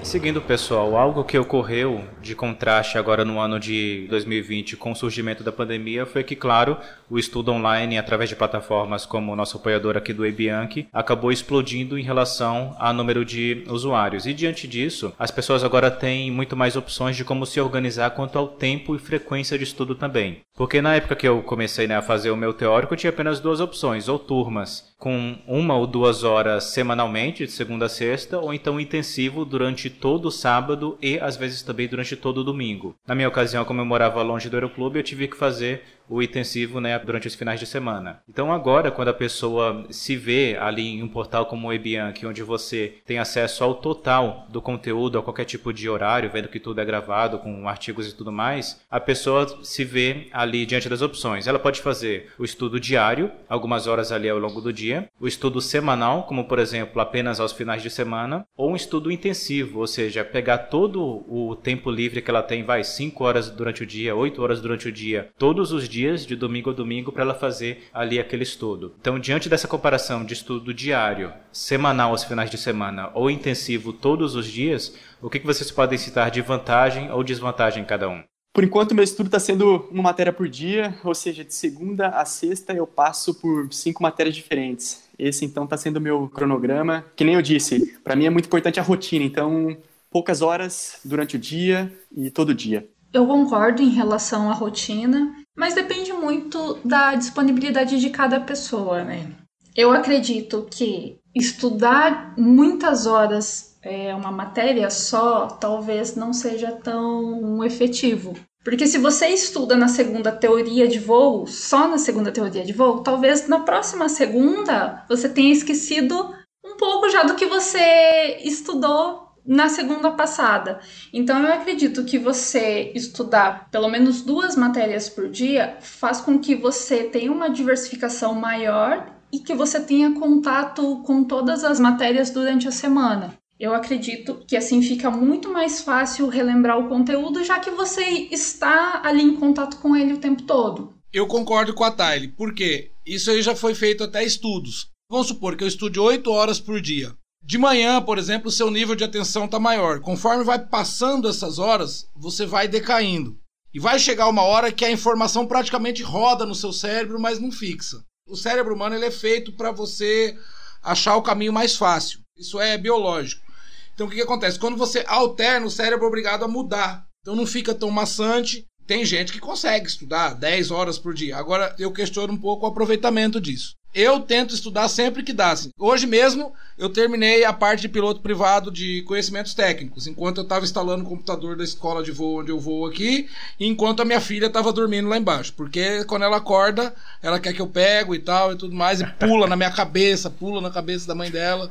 [0.03, 5.43] Seguindo, pessoal, algo que ocorreu de contraste agora no ano de 2020 com o surgimento
[5.43, 6.77] da pandemia foi que, claro,
[7.09, 11.97] o estudo online, através de plataformas como o nosso apoiador aqui do Ebianchi, acabou explodindo
[11.97, 14.25] em relação ao número de usuários.
[14.25, 18.39] E diante disso, as pessoas agora têm muito mais opções de como se organizar quanto
[18.39, 20.41] ao tempo e frequência de estudo também.
[20.55, 23.59] Porque na época que eu comecei né, a fazer o meu teórico, tinha apenas duas
[23.59, 28.79] opções, ou turmas com uma ou duas horas semanalmente, de segunda a sexta, ou então
[28.79, 32.95] intensivo durante todo o sábado e às vezes também durante todo o domingo.
[33.07, 36.79] Na minha ocasião, como eu morava longe do aeroclube, eu tive que fazer o intensivo
[36.79, 38.21] né, durante os finais de semana.
[38.29, 42.43] Então agora, quando a pessoa se vê ali em um portal como o Ebianchi, onde
[42.43, 46.81] você tem acesso ao total do conteúdo, a qualquer tipo de horário, vendo que tudo
[46.81, 51.47] é gravado com artigos e tudo mais, a pessoa se vê ali diante das opções.
[51.47, 55.61] Ela pode fazer o estudo diário, algumas horas ali ao longo do dia, o estudo
[55.61, 60.23] semanal, como por exemplo apenas aos finais de semana, ou um estudo intensivo, ou seja,
[60.23, 64.41] pegar todo o tempo livre que ela tem, vai 5 horas durante o dia, 8
[64.41, 68.19] horas durante o dia, todos os dias, de domingo a domingo, para ela fazer ali
[68.19, 68.93] aquele estudo.
[68.99, 74.35] Então, diante dessa comparação de estudo diário, semanal aos finais de semana ou intensivo todos
[74.35, 78.23] os dias, o que, que vocês podem citar de vantagem ou desvantagem em cada um?
[78.53, 82.23] Por enquanto, meu estudo está sendo uma matéria por dia, ou seja, de segunda a
[82.23, 85.03] sexta eu passo por cinco matérias diferentes.
[85.19, 87.05] Esse, então, está sendo o meu cronograma.
[87.17, 89.75] Que nem eu disse, para mim é muito importante a rotina, então,
[90.09, 92.87] poucas horas durante o dia e todo dia.
[93.11, 99.31] Eu concordo em relação à rotina, mas depende muito da disponibilidade de cada pessoa, né?
[99.75, 108.33] Eu acredito que estudar muitas horas é, uma matéria só talvez não seja tão efetivo.
[108.63, 113.03] Porque se você estuda na segunda teoria de voo, só na segunda teoria de voo,
[113.03, 116.33] talvez na próxima segunda você tenha esquecido
[116.65, 120.79] um pouco já do que você estudou na segunda passada.
[121.13, 126.55] Então eu acredito que você estudar pelo menos duas matérias por dia faz com que
[126.55, 132.67] você tenha uma diversificação maior e que você tenha contato com todas as matérias durante
[132.67, 133.33] a semana.
[133.59, 139.01] Eu acredito que assim fica muito mais fácil relembrar o conteúdo, já que você está
[139.03, 140.93] ali em contato com ele o tempo todo.
[141.13, 144.89] Eu concordo com a Tyler, porque isso aí já foi feito até estudos.
[145.09, 147.15] Vamos supor que eu estude 8 horas por dia.
[147.47, 149.99] De manhã, por exemplo, o seu nível de atenção está maior.
[149.99, 153.37] Conforme vai passando essas horas, você vai decaindo.
[153.71, 157.51] E vai chegar uma hora que a informação praticamente roda no seu cérebro, mas não
[157.51, 158.01] fixa.
[158.27, 160.35] O cérebro humano ele é feito para você
[160.81, 162.19] achar o caminho mais fácil.
[162.35, 163.45] Isso é biológico.
[163.93, 164.57] Então o que, que acontece?
[164.57, 167.05] Quando você alterna, o cérebro é obrigado a mudar.
[167.21, 168.65] Então não fica tão maçante.
[168.87, 171.37] Tem gente que consegue estudar 10 horas por dia.
[171.37, 173.75] Agora eu questiono um pouco o aproveitamento disso.
[173.95, 175.51] Eu tento estudar sempre que dá.
[175.51, 175.69] Assim.
[175.79, 180.65] Hoje mesmo eu terminei a parte de piloto privado de conhecimentos técnicos, enquanto eu estava
[180.65, 184.47] instalando o computador da escola de voo onde eu vou aqui, enquanto a minha filha
[184.47, 185.53] estava dormindo lá embaixo.
[185.53, 189.05] Porque quando ela acorda, ela quer que eu pego e tal e tudo mais, e
[189.05, 191.69] pula na minha cabeça, pula na cabeça da mãe dela,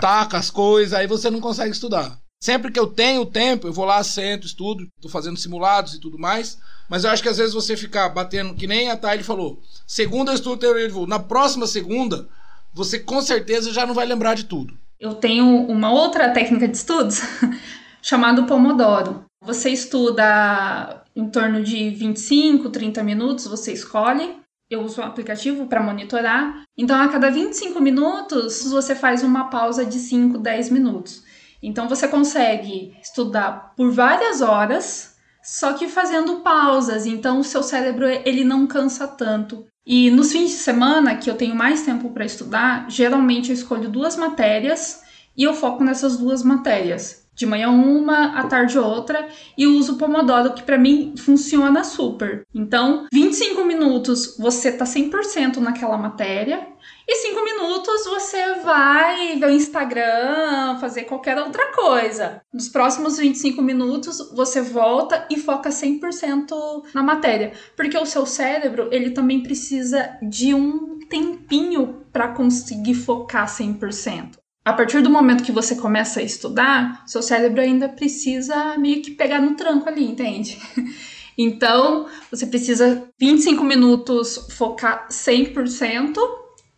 [0.00, 2.19] taca as coisas, aí você não consegue estudar.
[2.42, 6.18] Sempre que eu tenho tempo, eu vou lá, sento, estudo, estou fazendo simulados e tudo
[6.18, 6.58] mais.
[6.88, 10.32] Mas eu acho que às vezes você ficar batendo, que nem a Thaili falou, segunda
[10.32, 12.28] eu estudo teoria de voo, na próxima segunda,
[12.72, 14.74] você com certeza já não vai lembrar de tudo.
[14.98, 17.20] Eu tenho uma outra técnica de estudos
[18.00, 19.24] chamado Pomodoro.
[19.44, 24.36] Você estuda em torno de 25, 30 minutos, você escolhe.
[24.70, 26.62] Eu uso o aplicativo para monitorar.
[26.76, 31.24] Então, a cada 25 minutos, você faz uma pausa de 5, 10 minutos.
[31.62, 35.10] Então você consegue estudar por várias horas
[35.42, 39.64] só que fazendo pausas, então o seu cérebro ele não cansa tanto.
[39.86, 43.88] E nos fins de semana, que eu tenho mais tempo para estudar, geralmente eu escolho
[43.88, 45.02] duas matérias
[45.36, 47.26] e eu foco nessas duas matérias.
[47.34, 52.42] De manhã uma, à tarde outra, e uso o Pomodoro, que para mim funciona super.
[52.54, 56.68] Então, 25 minutos você tá 100% naquela matéria,
[57.12, 62.40] e 5 minutos você vai ver o Instagram, fazer qualquer outra coisa.
[62.54, 68.88] Nos próximos 25 minutos você volta e foca 100% na matéria, porque o seu cérebro,
[68.92, 75.50] ele também precisa de um tempinho para conseguir focar 100% a partir do momento que
[75.50, 80.56] você começa a estudar, seu cérebro ainda precisa meio que pegar no tranco ali, entende?
[81.38, 86.14] Então, você precisa 25 minutos focar 100%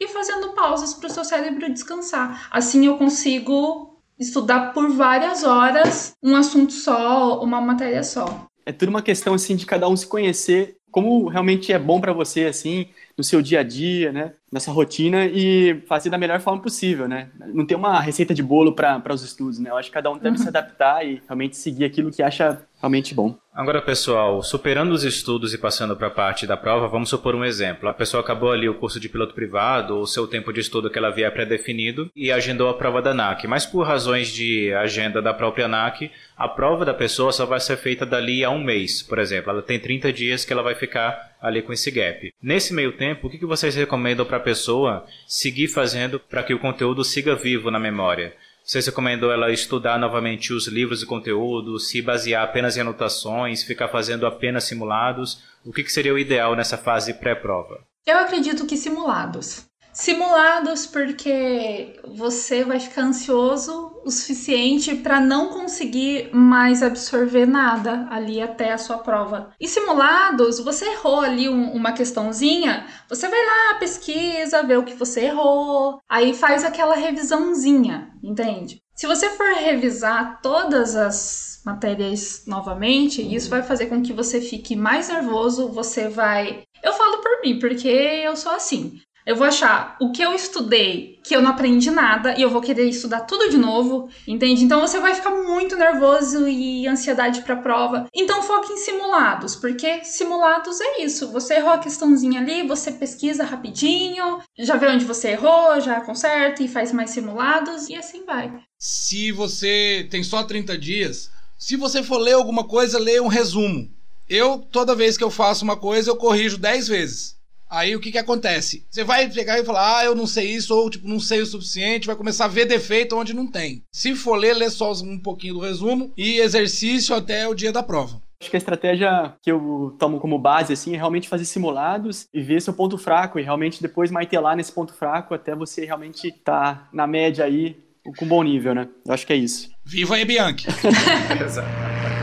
[0.02, 2.48] e fazendo pausas para o seu cérebro descansar.
[2.50, 8.46] Assim eu consigo estudar por várias horas um assunto só, uma matéria só.
[8.66, 12.12] É tudo uma questão assim de cada um se conhecer como realmente é bom para
[12.12, 14.32] você assim no seu dia a dia, né?
[14.50, 17.30] Nessa rotina e fazer da melhor forma possível, né?
[17.52, 19.70] Não tem uma receita de bolo para os estudos, né?
[19.70, 23.14] Eu acho que cada um deve se adaptar e realmente seguir aquilo que acha realmente
[23.14, 23.38] bom.
[23.54, 27.44] Agora, pessoal, superando os estudos e passando para a parte da prova, vamos supor um
[27.44, 27.88] exemplo.
[27.88, 30.98] A pessoa acabou ali o curso de piloto privado, o seu tempo de estudo que
[30.98, 33.46] ela havia pré-definido e agendou a prova da ANAC.
[33.46, 37.76] Mas por razões de agenda da própria ANAC, a prova da pessoa só vai ser
[37.76, 39.50] feita dali a um mês, por exemplo.
[39.50, 42.32] Ela tem 30 dias que ela vai ficar ali com esse gap.
[42.40, 46.60] Nesse meio tempo, o que vocês recomendam para a pessoa seguir fazendo para que o
[46.60, 48.34] conteúdo siga vivo na memória?
[48.64, 53.88] Vocês recomendam ela estudar novamente os livros e conteúdo, se basear apenas em anotações, ficar
[53.88, 55.42] fazendo apenas simulados?
[55.64, 57.80] O que seria o ideal nessa fase pré-prova?
[58.06, 59.66] Eu acredito que simulados.
[59.92, 68.40] Simulados porque você vai ficar ansioso o suficiente para não conseguir mais absorver nada ali
[68.40, 69.50] até a sua prova.
[69.60, 74.94] E simulados, você errou ali um, uma questãozinha, você vai lá, pesquisa, vê o que
[74.94, 78.82] você errou, aí faz aquela revisãozinha, entende?
[78.94, 84.76] Se você for revisar todas as matérias novamente, isso vai fazer com que você fique
[84.76, 86.62] mais nervoso, você vai.
[86.82, 89.00] Eu falo por mim, porque eu sou assim.
[89.24, 92.60] Eu vou achar o que eu estudei, que eu não aprendi nada, e eu vou
[92.60, 94.64] querer estudar tudo de novo, entende?
[94.64, 98.08] Então você vai ficar muito nervoso e ansiedade para a prova.
[98.12, 101.30] Então foque em simulados, porque simulados é isso.
[101.30, 106.62] Você errou a questãozinha ali, você pesquisa rapidinho, já vê onde você errou, já conserta
[106.62, 108.52] e faz mais simulados, e assim vai.
[108.76, 113.88] Se você tem só 30 dias, se você for ler alguma coisa, leia um resumo.
[114.28, 117.41] Eu, toda vez que eu faço uma coisa, eu corrijo 10 vezes.
[117.72, 118.84] Aí o que que acontece?
[118.90, 121.46] Você vai pegar e falar, ah, eu não sei isso, ou tipo, não sei o
[121.46, 123.82] suficiente, vai começar a ver defeito onde não tem.
[123.90, 127.82] Se for ler, lê só um pouquinho do resumo e exercício até o dia da
[127.82, 128.20] prova.
[128.42, 132.42] Acho que a estratégia que eu tomo como base assim é realmente fazer simulados e
[132.42, 136.74] ver seu ponto fraco e realmente depois martelar nesse ponto fraco até você realmente estar
[136.74, 137.76] tá na média aí
[138.18, 138.86] com bom nível, né?
[139.06, 139.70] Eu acho que é isso.
[139.82, 140.66] Viva aí, Bianchi!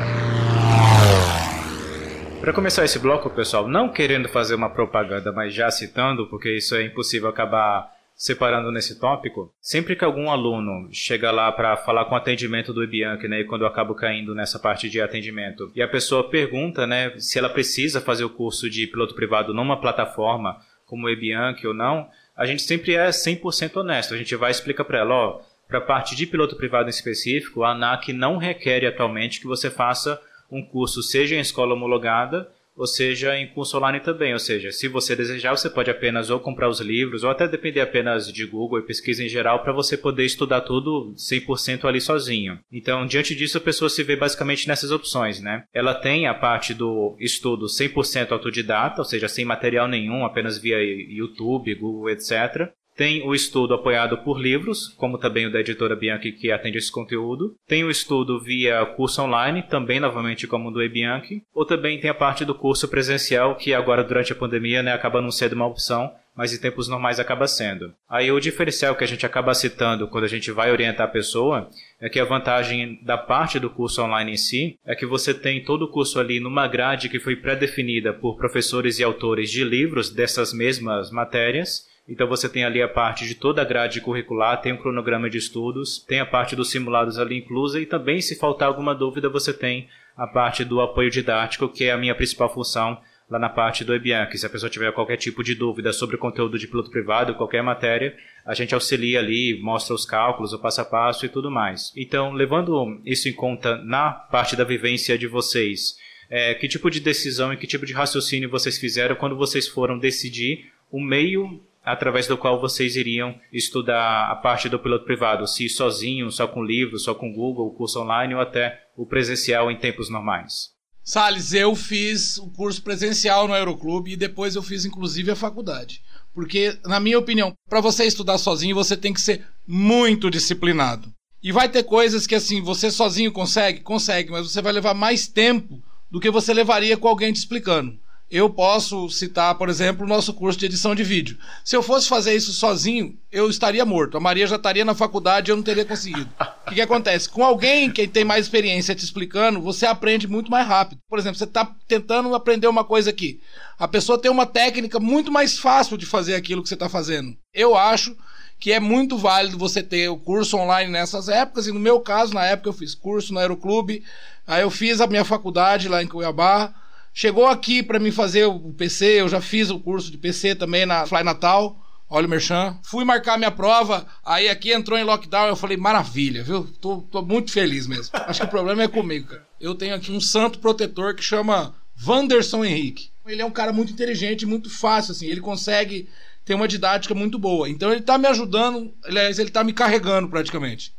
[2.49, 6.73] Para começar esse bloco, pessoal, não querendo fazer uma propaganda, mas já citando, porque isso
[6.73, 12.15] é impossível acabar separando nesse tópico, sempre que algum aluno chega lá para falar com
[12.15, 15.81] o atendimento do Ebianc, né, e quando eu acabo caindo nessa parte de atendimento, e
[15.83, 20.57] a pessoa pergunta, né, se ela precisa fazer o curso de piloto privado numa plataforma
[20.87, 24.15] como o Ebianc ou não, a gente sempre é 100% honesto.
[24.15, 27.63] A gente vai explicar para ela, ó, para a parte de piloto privado em específico,
[27.63, 30.19] a ANAC não requer atualmente que você faça
[30.51, 34.31] um curso seja em escola homologada ou seja em curso online também.
[34.31, 37.81] Ou seja, se você desejar, você pode apenas ou comprar os livros ou até depender
[37.81, 42.57] apenas de Google e pesquisa em geral para você poder estudar tudo 100% ali sozinho.
[42.71, 45.65] Então, diante disso, a pessoa se vê basicamente nessas opções, né?
[45.73, 50.77] Ela tem a parte do estudo 100% autodidata, ou seja, sem material nenhum, apenas via
[50.81, 52.71] YouTube, Google, etc.
[52.99, 56.91] Tem o estudo apoiado por livros, como também o da editora Bianchi, que atende esse
[56.91, 57.55] conteúdo.
[57.65, 61.41] Tem o estudo via curso online, também novamente como o do Bianchi.
[61.55, 65.21] Ou também tem a parte do curso presencial, que agora durante a pandemia né, acaba
[65.21, 67.93] não sendo uma opção, mas em tempos normais acaba sendo.
[68.09, 71.69] Aí o diferencial que a gente acaba citando quando a gente vai orientar a pessoa
[72.01, 75.63] é que a vantagem da parte do curso online em si é que você tem
[75.63, 80.09] todo o curso ali numa grade que foi pré-definida por professores e autores de livros
[80.09, 84.73] dessas mesmas matérias então você tem ali a parte de toda a grade curricular, tem
[84.73, 88.67] um cronograma de estudos, tem a parte dos simulados ali inclusa e também, se faltar
[88.67, 89.87] alguma dúvida, você tem
[90.17, 92.99] a parte do apoio didático, que é a minha principal função
[93.29, 96.19] lá na parte do EBIAN, se a pessoa tiver qualquer tipo de dúvida sobre o
[96.19, 100.81] conteúdo de piloto privado, qualquer matéria, a gente auxilia ali, mostra os cálculos, o passo
[100.81, 101.93] a passo e tudo mais.
[101.95, 105.95] Então, levando isso em conta na parte da vivência de vocês,
[106.31, 109.97] É, que tipo de decisão e que tipo de raciocínio vocês fizeram quando vocês foram
[109.97, 115.67] decidir o meio através do qual vocês iriam estudar a parte do piloto privado, se
[115.69, 120.09] sozinho, só com livro, só com Google, curso online ou até o presencial em tempos
[120.09, 120.71] normais?
[121.03, 126.03] Salles, eu fiz o curso presencial no Aeroclube e depois eu fiz inclusive a faculdade.
[126.33, 131.11] Porque, na minha opinião, para você estudar sozinho, você tem que ser muito disciplinado.
[131.41, 133.79] E vai ter coisas que, assim, você sozinho consegue?
[133.79, 137.97] Consegue, mas você vai levar mais tempo do que você levaria com alguém te explicando.
[138.31, 141.37] Eu posso citar, por exemplo, o nosso curso de edição de vídeo.
[141.63, 144.17] Se eu fosse fazer isso sozinho, eu estaria morto.
[144.17, 146.29] A Maria já estaria na faculdade e eu não teria conseguido.
[146.39, 147.27] O que, que acontece?
[147.27, 151.01] Com alguém que tem mais experiência te explicando, você aprende muito mais rápido.
[151.09, 153.41] Por exemplo, você está tentando aprender uma coisa aqui.
[153.79, 157.35] A pessoa tem uma técnica muito mais fácil de fazer aquilo que você está fazendo.
[157.51, 158.15] Eu acho
[158.59, 161.65] que é muito válido você ter o curso online nessas épocas.
[161.65, 164.03] E no meu caso, na época eu fiz curso no Aeroclube,
[164.45, 166.71] aí eu fiz a minha faculdade lá em Cuiabá.
[167.13, 170.85] Chegou aqui para mim fazer o PC, eu já fiz o curso de PC também
[170.85, 171.77] na Fly Natal.
[172.09, 172.79] Olha o Merchan.
[172.83, 175.47] Fui marcar minha prova, aí aqui entrou em lockdown.
[175.47, 176.63] Eu falei, maravilha, viu?
[176.81, 178.09] Tô, tô muito feliz mesmo.
[178.25, 179.47] Acho que o problema é comigo, cara.
[179.59, 181.75] Eu tenho aqui um santo protetor que chama
[182.07, 183.11] Wanderson Henrique.
[183.27, 185.27] Ele é um cara muito inteligente, muito fácil, assim.
[185.27, 186.09] Ele consegue
[186.43, 187.69] ter uma didática muito boa.
[187.69, 190.91] Então ele tá me ajudando, aliás, ele tá me carregando praticamente.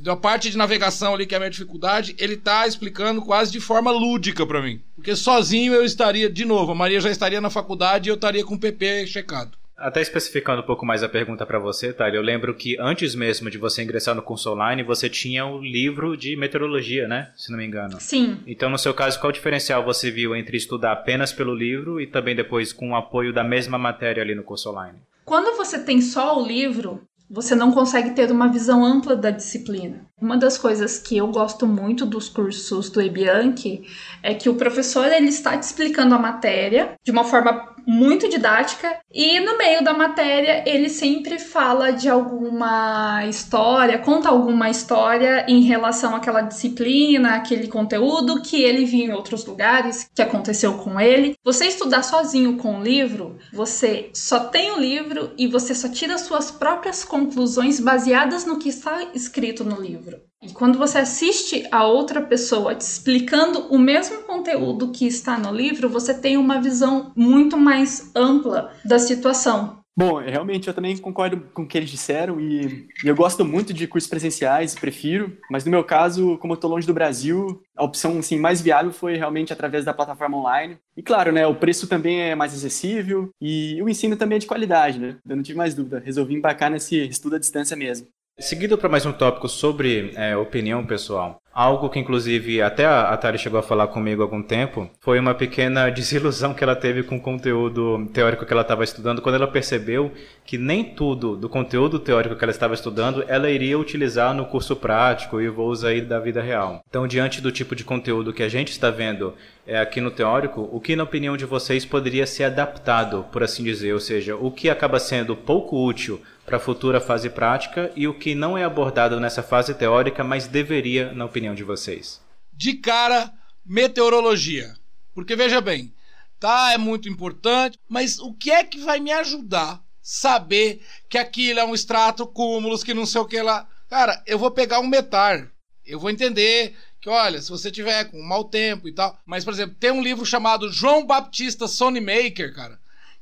[0.00, 3.52] Então a parte de navegação ali, que é a minha dificuldade, ele tá explicando quase
[3.52, 4.80] de forma lúdica para mim.
[4.96, 8.44] Porque sozinho eu estaria, de novo, a Maria já estaria na faculdade e eu estaria
[8.44, 9.60] com o PP checado.
[9.76, 13.50] Até especificando um pouco mais a pergunta para você, Thalia, eu lembro que antes mesmo
[13.50, 17.32] de você ingressar no curso online, você tinha o livro de meteorologia, né?
[17.34, 17.98] Se não me engano.
[17.98, 18.40] Sim.
[18.46, 22.36] Então, no seu caso, qual diferencial você viu entre estudar apenas pelo livro e também
[22.36, 24.98] depois com o apoio da mesma matéria ali no curso online?
[25.24, 30.09] Quando você tem só o livro, você não consegue ter uma visão ampla da disciplina.
[30.20, 33.82] Uma das coisas que eu gosto muito dos cursos do Ebianchi
[34.22, 39.00] é que o professor ele está te explicando a matéria de uma forma muito didática
[39.12, 45.62] e no meio da matéria ele sempre fala de alguma história, conta alguma história em
[45.62, 51.36] relação àquela disciplina, aquele conteúdo que ele viu em outros lugares, que aconteceu com ele.
[51.44, 56.18] Você estudar sozinho com o livro, você só tem o livro e você só tira
[56.18, 60.09] suas próprias conclusões baseadas no que está escrito no livro.
[60.42, 65.54] E quando você assiste a outra pessoa te explicando o mesmo conteúdo que está no
[65.54, 69.80] livro, você tem uma visão muito mais ampla da situação.
[69.96, 73.74] Bom, realmente eu também concordo com o que eles disseram e, e eu gosto muito
[73.74, 77.84] de cursos presenciais, prefiro, mas no meu caso, como eu estou longe do Brasil, a
[77.84, 80.78] opção assim, mais viável foi realmente através da plataforma online.
[80.96, 84.46] E claro, né, o preço também é mais acessível e o ensino também é de
[84.46, 85.16] qualidade, né?
[85.28, 88.06] Eu não tive mais dúvida, resolvi embarcar nesse estudo à distância mesmo.
[88.40, 91.42] Seguido para mais um tópico sobre é, opinião pessoal.
[91.52, 95.34] Algo que, inclusive, até a Tari chegou a falar comigo há algum tempo, foi uma
[95.34, 99.46] pequena desilusão que ela teve com o conteúdo teórico que ela estava estudando, quando ela
[99.46, 100.10] percebeu
[100.46, 104.74] que nem tudo do conteúdo teórico que ela estava estudando ela iria utilizar no curso
[104.74, 106.82] prático e voos aí da vida real.
[106.88, 109.34] Então, diante do tipo de conteúdo que a gente está vendo
[109.66, 113.62] é, aqui no teórico, o que, na opinião de vocês, poderia ser adaptado, por assim
[113.62, 113.92] dizer?
[113.92, 116.20] Ou seja, o que acaba sendo pouco útil
[116.50, 120.48] para a futura fase prática e o que não é abordado nessa fase teórica, mas
[120.48, 122.20] deveria, na opinião de vocês?
[122.52, 123.32] De cara,
[123.64, 124.74] meteorologia.
[125.14, 125.94] Porque veja bem,
[126.40, 131.60] tá, é muito importante, mas o que é que vai me ajudar saber que aquilo
[131.60, 133.68] é um extrato cúmulos, que não sei o que lá?
[133.88, 135.52] Cara, eu vou pegar um metar.
[135.86, 139.16] Eu vou entender que, olha, se você tiver com mau tempo e tal.
[139.24, 142.79] Mas, por exemplo, tem um livro chamado João Baptista Sonemaker, cara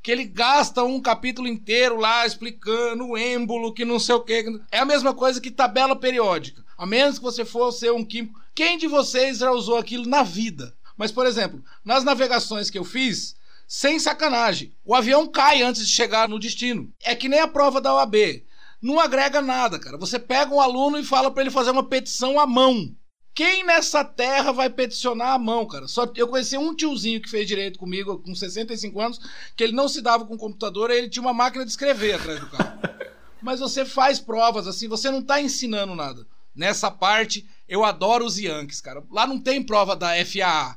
[0.08, 4.58] que ele gasta um capítulo inteiro lá explicando o êmbolo, que não sei o que.
[4.72, 6.64] É a mesma coisa que tabela periódica.
[6.78, 8.40] A menos que você fosse um químico.
[8.54, 10.74] Quem de vocês já usou aquilo na vida?
[10.96, 13.36] Mas, por exemplo, nas navegações que eu fiz,
[13.66, 16.90] sem sacanagem, o avião cai antes de chegar no destino.
[17.02, 18.46] É que nem a prova da OAB.
[18.80, 19.98] Não agrega nada, cara.
[19.98, 22.96] Você pega um aluno e fala para ele fazer uma petição à mão.
[23.34, 25.86] Quem nessa terra vai peticionar a mão, cara?
[25.86, 29.20] Só eu conheci um tiozinho que fez direito comigo com 65 anos,
[29.56, 32.50] que ele não se dava com computador, ele tinha uma máquina de escrever atrás do
[32.50, 32.80] carro.
[33.40, 36.26] Mas você faz provas assim, você não tá ensinando nada.
[36.54, 39.04] Nessa parte, eu adoro os Yankees, cara.
[39.10, 40.76] Lá não tem prova da FAA.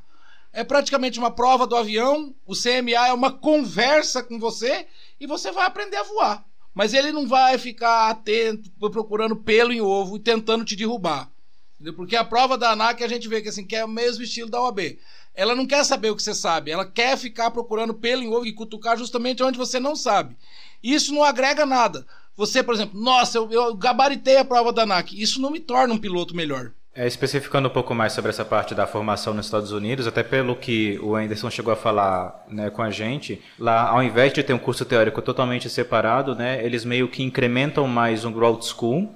[0.54, 4.86] É praticamente uma prova do avião, o CMA é uma conversa com você
[5.20, 6.46] e você vai aprender a voar.
[6.74, 11.31] Mas ele não vai ficar atento, procurando pelo em ovo e tentando te derrubar.
[11.96, 14.50] Porque a prova da ANAC a gente vê que, assim, que é o mesmo estilo
[14.50, 14.98] da OAB.
[15.34, 18.46] Ela não quer saber o que você sabe, ela quer ficar procurando pelo em ovo
[18.46, 20.36] e cutucar justamente onde você não sabe.
[20.84, 22.06] Isso não agrega nada.
[22.36, 25.14] Você, por exemplo, nossa, eu, eu gabaritei a prova da ANAC.
[25.14, 26.72] Isso não me torna um piloto melhor.
[26.94, 30.58] É, especificando um pouco mais sobre essa parte da formação nos Estados Unidos, até pelo
[30.58, 34.52] que o Anderson chegou a falar né, com a gente, lá ao invés de ter
[34.52, 39.10] um curso teórico totalmente separado, né, eles meio que incrementam mais um Growth School,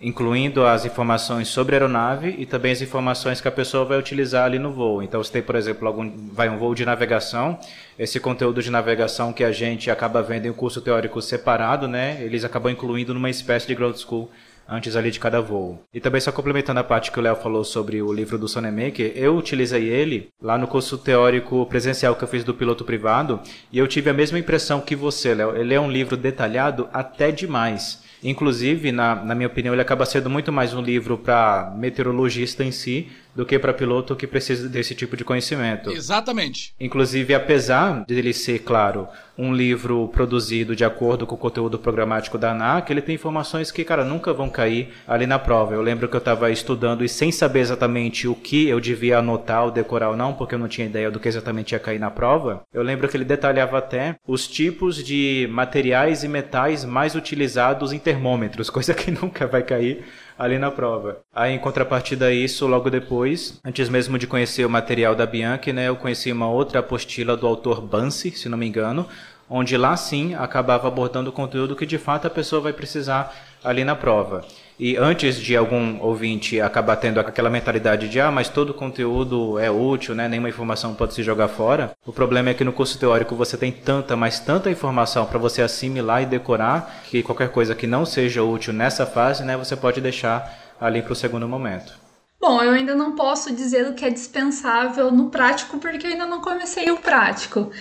[0.00, 4.44] incluindo as informações sobre a aeronave e também as informações que a pessoa vai utilizar
[4.44, 5.02] ali no voo.
[5.02, 7.58] Então, se tem, por exemplo, algum vai um voo de navegação,
[7.98, 12.18] esse conteúdo de navegação que a gente acaba vendo em um curso teórico separado, né,
[12.22, 14.30] eles acabam incluindo numa espécie de Growth School
[14.68, 15.82] antes ali de cada voo.
[15.92, 19.12] E também só complementando a parte que o Léo falou sobre o livro do Sonemaker,
[19.16, 23.40] eu utilizei ele lá no curso teórico presencial que eu fiz do piloto privado
[23.72, 25.56] e eu tive a mesma impressão que você, Léo.
[25.56, 28.06] Ele é um livro detalhado até demais.
[28.22, 32.72] Inclusive, na, na minha opinião, ele acaba sendo muito mais um livro para meteorologista em
[32.72, 35.90] si do que para piloto que precisa desse tipo de conhecimento.
[35.90, 36.74] Exatamente.
[36.80, 39.08] Inclusive, apesar de ele ser, claro,
[39.38, 43.84] um livro produzido de acordo com o conteúdo programático da ANAC, ele tem informações que,
[43.84, 45.74] cara, nunca vão cair ali na prova.
[45.74, 49.64] Eu lembro que eu estava estudando e sem saber exatamente o que eu devia anotar
[49.64, 52.10] ou decorar ou não, porque eu não tinha ideia do que exatamente ia cair na
[52.10, 52.62] prova.
[52.72, 57.98] Eu lembro que ele detalhava até os tipos de materiais e metais mais utilizados em
[58.00, 60.04] termômetros, coisa que nunca vai cair
[60.38, 61.18] ali na prova.
[61.34, 65.72] Aí, em contrapartida a isso, logo depois, antes mesmo de conhecer o material da Bianchi,
[65.72, 69.06] né, eu conheci uma outra apostila do autor Bansi, se não me engano,
[69.50, 73.34] onde lá sim acabava abordando o conteúdo que de fato a pessoa vai precisar
[73.64, 74.44] ali na prova.
[74.78, 79.68] E antes de algum ouvinte acabar tendo aquela mentalidade de ah, mas todo conteúdo é
[79.68, 80.28] útil, né?
[80.28, 81.96] Nenhuma informação pode se jogar fora.
[82.06, 85.62] O problema é que no curso teórico você tem tanta, mas tanta informação para você
[85.62, 90.00] assimilar e decorar que qualquer coisa que não seja útil nessa fase, né, você pode
[90.00, 90.48] deixar
[90.80, 91.94] ali para o segundo momento.
[92.40, 96.24] Bom, eu ainda não posso dizer o que é dispensável no prático porque eu ainda
[96.26, 97.72] não comecei o prático.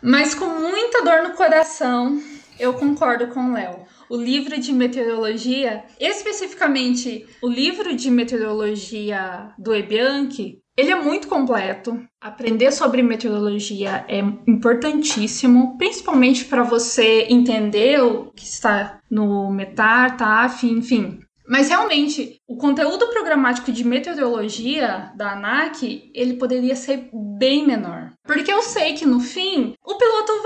[0.00, 2.18] Mas com muita dor no coração,
[2.58, 9.74] eu concordo com o Léo o livro de meteorologia, especificamente o livro de meteorologia do
[9.74, 12.00] Ebianchi, ele é muito completo.
[12.20, 20.64] Aprender sobre meteorologia é importantíssimo, principalmente para você entender o que está no METAR, TAF,
[20.64, 21.18] enfim.
[21.48, 28.12] Mas realmente, o conteúdo programático de meteorologia da ANAC, ele poderia ser bem menor.
[28.24, 29.72] Porque eu sei que no fim,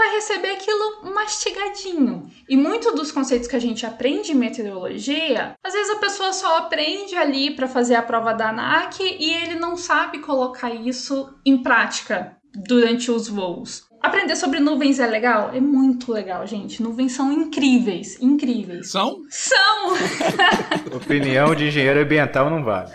[0.03, 2.29] vai receber aquilo mastigadinho.
[2.49, 6.59] E muito dos conceitos que a gente aprende em meteorologia, às vezes a pessoa só
[6.59, 11.63] aprende ali para fazer a prova da ANAC e ele não sabe colocar isso em
[11.63, 13.85] prática durante os voos.
[14.03, 15.53] Aprender sobre nuvens é legal?
[15.55, 16.83] É muito legal, gente.
[16.83, 18.91] Nuvens são incríveis, incríveis.
[18.91, 19.23] São?
[19.31, 19.95] São!
[20.97, 22.91] Opinião de engenheiro ambiental não vale.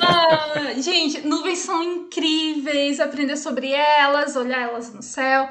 [0.00, 3.00] Ah, gente, nuvens são incríveis.
[3.00, 5.46] Aprender sobre elas, olhar elas no céu.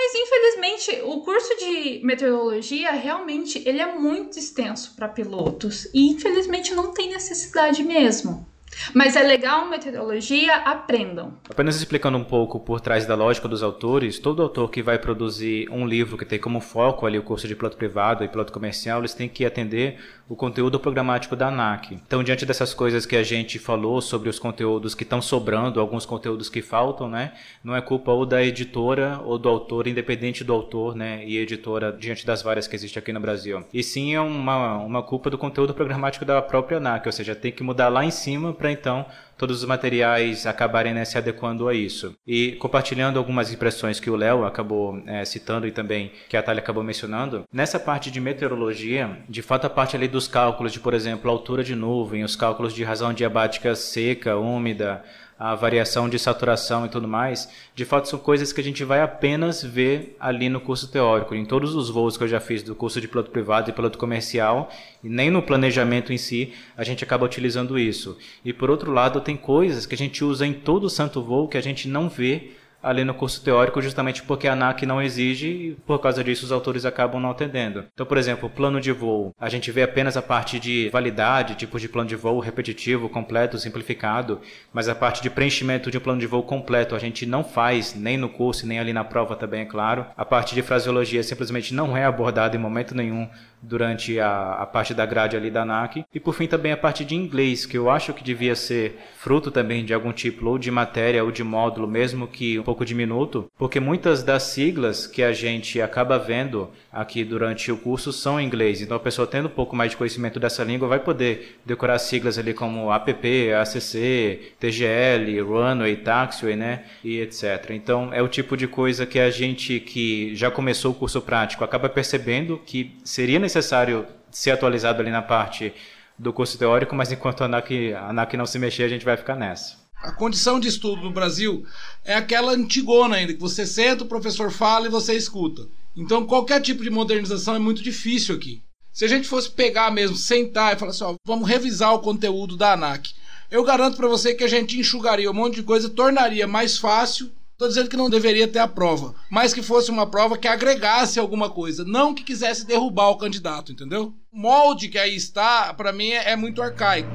[0.00, 6.72] Mas infelizmente o curso de meteorologia realmente ele é muito extenso para pilotos e infelizmente
[6.72, 8.48] não tem necessidade mesmo.
[8.94, 11.34] Mas é legal meteorologia, aprendam.
[11.48, 15.68] Apenas explicando um pouco por trás da lógica dos autores, todo autor que vai produzir
[15.70, 19.00] um livro que tem como foco ali o curso de piloto privado e piloto comercial,
[19.00, 19.98] eles têm que atender
[20.28, 21.94] o conteúdo programático da ANAC.
[21.94, 26.04] Então, diante dessas coisas que a gente falou sobre os conteúdos que estão sobrando, alguns
[26.04, 27.32] conteúdos que faltam, né,
[27.64, 31.90] não é culpa ou da editora ou do autor, independente do autor, né, e editora
[31.92, 33.64] diante das várias que existem aqui no Brasil.
[33.72, 37.50] E sim é uma, uma culpa do conteúdo programático da própria ANAC, ou seja, tem
[37.50, 39.06] que mudar lá em cima para então
[39.38, 42.14] todos os materiais acabarem né, se adequando a isso.
[42.26, 46.60] E compartilhando algumas impressões que o Léo acabou é, citando e também que a Thalia
[46.60, 50.92] acabou mencionando, nessa parte de meteorologia, de fato a parte ali dos cálculos de, por
[50.92, 55.04] exemplo, altura de nuvem, os cálculos de razão diabática seca, úmida,
[55.38, 59.00] a variação de saturação e tudo mais, de fato são coisas que a gente vai
[59.00, 61.34] apenas ver ali no curso teórico.
[61.34, 63.98] Em todos os voos que eu já fiz do curso de piloto privado e piloto
[63.98, 64.68] comercial,
[65.02, 68.18] e nem no planejamento em si, a gente acaba utilizando isso.
[68.44, 71.46] E por outro lado, tem coisas que a gente usa em todo o santo voo
[71.46, 72.50] que a gente não vê
[72.82, 76.52] ali no curso teórico, justamente porque a ANAC não exige e por causa disso os
[76.52, 77.84] autores acabam não atendendo.
[77.92, 81.80] Então, por exemplo, plano de voo, a gente vê apenas a parte de validade, tipos
[81.80, 84.40] de plano de voo repetitivo, completo, simplificado,
[84.72, 87.94] mas a parte de preenchimento de um plano de voo completo a gente não faz
[87.94, 90.06] nem no curso, nem ali na prova também, é claro.
[90.16, 93.28] A parte de fraseologia simplesmente não é abordada em momento nenhum
[93.62, 96.04] durante a, a parte da grade ali da ANAC.
[96.14, 99.50] E por fim também a parte de inglês, que eu acho que devia ser fruto
[99.50, 103.50] também de algum tipo ou de matéria ou de módulo, mesmo que um pouco diminuto,
[103.58, 108.46] porque muitas das siglas que a gente acaba vendo aqui durante o curso são em
[108.46, 108.80] inglês.
[108.80, 112.38] Então a pessoa tendo um pouco mais de conhecimento dessa língua vai poder decorar siglas
[112.38, 117.70] ali como APP, ACC, TGL, Runway, Taxiway, né, e etc.
[117.70, 121.64] Então é o tipo de coisa que a gente que já começou o curso prático
[121.64, 125.72] acaba percebendo que seria necessário ser atualizado ali na parte
[126.18, 129.16] do curso teórico, mas enquanto a ANAC, a ANAC não se mexer, a gente vai
[129.16, 129.76] ficar nessa.
[130.02, 131.66] A condição de estudo no Brasil
[132.04, 135.66] é aquela antigona ainda, que você senta, o professor fala e você escuta.
[135.96, 138.62] Então qualquer tipo de modernização é muito difícil aqui.
[138.92, 142.56] Se a gente fosse pegar mesmo, sentar e falar assim, ó, vamos revisar o conteúdo
[142.56, 143.10] da ANAC,
[143.50, 147.30] eu garanto para você que a gente enxugaria um monte de coisa, tornaria mais fácil.
[147.58, 151.18] Estou dizendo que não deveria ter a prova, mas que fosse uma prova que agregasse
[151.18, 154.14] alguma coisa, não que quisesse derrubar o candidato, entendeu?
[154.32, 157.10] O molde que aí está, para mim, é muito arcaico.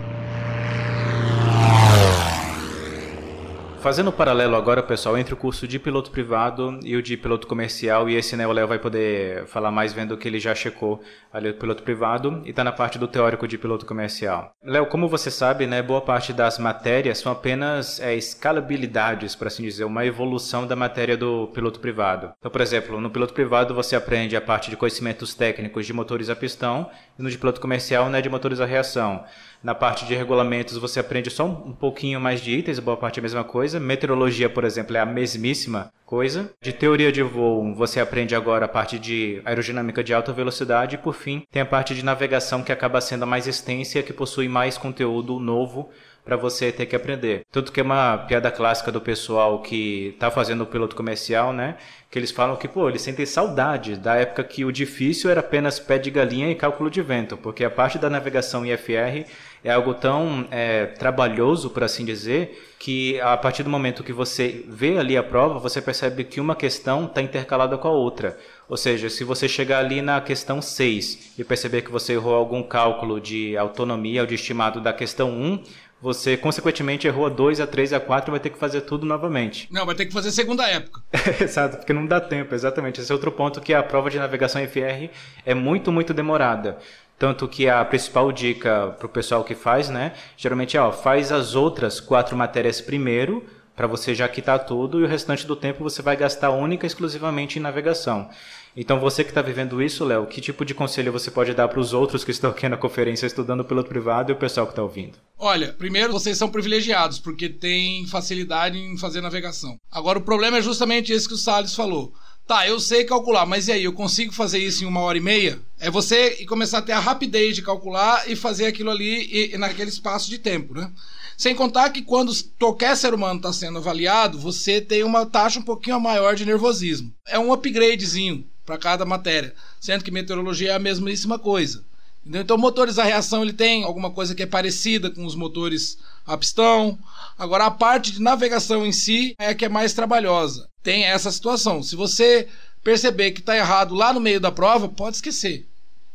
[3.84, 7.46] Fazendo um paralelo agora, pessoal, entre o curso de piloto privado e o de piloto
[7.46, 11.02] comercial, e esse né, o Léo vai poder falar mais vendo que ele já checou
[11.34, 14.52] ali o piloto privado e está na parte do teórico de piloto comercial.
[14.64, 19.64] Léo, como você sabe, né, boa parte das matérias são apenas é, escalabilidades, por assim
[19.64, 22.32] dizer, uma evolução da matéria do piloto privado.
[22.40, 26.30] Então, por exemplo, no piloto privado você aprende a parte de conhecimentos técnicos de motores
[26.30, 29.26] a pistão, e no de piloto comercial, né, de motores a reação.
[29.64, 33.22] Na parte de regulamentos você aprende só um pouquinho mais de itens, boa parte é
[33.22, 33.80] a mesma coisa.
[33.80, 36.52] Meteorologia, por exemplo, é a mesmíssima coisa.
[36.62, 40.96] De teoria de voo, você aprende agora a parte de aerodinâmica de alta velocidade.
[40.96, 44.04] E por fim, tem a parte de navegação que acaba sendo a mais extensa e
[44.04, 45.90] que possui mais conteúdo novo
[46.24, 47.46] para você ter que aprender.
[47.52, 51.76] Tanto que é uma piada clássica do pessoal que está fazendo o piloto comercial, né?
[52.10, 55.80] Que eles falam que, pô, eles sentem saudade da época que o difícil era apenas
[55.80, 59.26] pé de galinha e cálculo de vento, porque a parte da navegação IFR
[59.64, 64.66] é algo tão é, trabalhoso, por assim dizer, que a partir do momento que você
[64.68, 68.38] vê ali a prova, você percebe que uma questão está intercalada com a outra.
[68.68, 72.62] Ou seja, se você chegar ali na questão 6 e perceber que você errou algum
[72.62, 75.64] cálculo de autonomia ou de estimado da questão 1,
[76.04, 79.06] você consequentemente errou a 2, a 3, a 4 e vai ter que fazer tudo
[79.06, 79.70] novamente.
[79.72, 81.02] Não, vai ter que fazer segunda época.
[81.40, 83.00] Exato, porque não dá tempo, exatamente.
[83.00, 85.10] Esse é outro ponto que a prova de navegação FR
[85.46, 86.78] é muito, muito demorada.
[87.18, 90.14] Tanto que a principal dica para o pessoal que faz, né?
[90.36, 93.46] Geralmente é, ó, faz as outras quatro matérias primeiro,
[93.76, 96.88] para você já quitar tudo, e o restante do tempo você vai gastar única e
[96.88, 98.30] exclusivamente em navegação.
[98.76, 101.80] Então, você que está vivendo isso, Léo, que tipo de conselho você pode dar para
[101.80, 104.82] os outros que estão aqui na conferência estudando piloto privado e o pessoal que está
[104.82, 105.20] ouvindo?
[105.38, 109.78] Olha, primeiro vocês são privilegiados porque têm facilidade em fazer navegação.
[109.92, 112.14] Agora, o problema é justamente esse que o Salles falou.
[112.46, 115.22] Tá, eu sei calcular, mas e aí, eu consigo fazer isso em uma hora e
[115.22, 115.60] meia?
[115.80, 119.58] É você começar a ter a rapidez de calcular e fazer aquilo ali e, e
[119.58, 120.92] naquele espaço de tempo, né?
[121.38, 125.64] Sem contar que quando qualquer ser humano está sendo avaliado, você tem uma taxa um
[125.64, 127.14] pouquinho maior de nervosismo.
[127.26, 131.84] É um upgradezinho para cada matéria, sendo que meteorologia é a mesmíssima coisa.
[132.22, 132.42] Entendeu?
[132.42, 136.38] Então, motores a reação ele tem alguma coisa que é parecida com os motores a
[136.38, 136.98] pistão.
[137.38, 140.68] Agora, a parte de navegação em si é a que é mais trabalhosa.
[140.84, 141.82] Tem essa situação.
[141.82, 142.48] Se você
[142.84, 145.66] perceber que está errado lá no meio da prova, pode esquecer.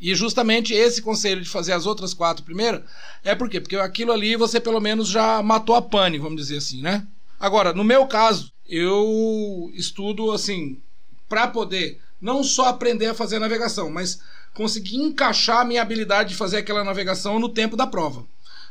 [0.00, 2.82] E justamente esse conselho de fazer as outras quatro primeiras
[3.24, 3.60] é por quê?
[3.60, 7.04] Porque aquilo ali você pelo menos já matou a pane, vamos dizer assim, né?
[7.40, 10.80] Agora, no meu caso, eu estudo assim
[11.28, 14.20] para poder não só aprender a fazer a navegação, mas
[14.54, 18.24] conseguir encaixar a minha habilidade de fazer aquela navegação no tempo da prova.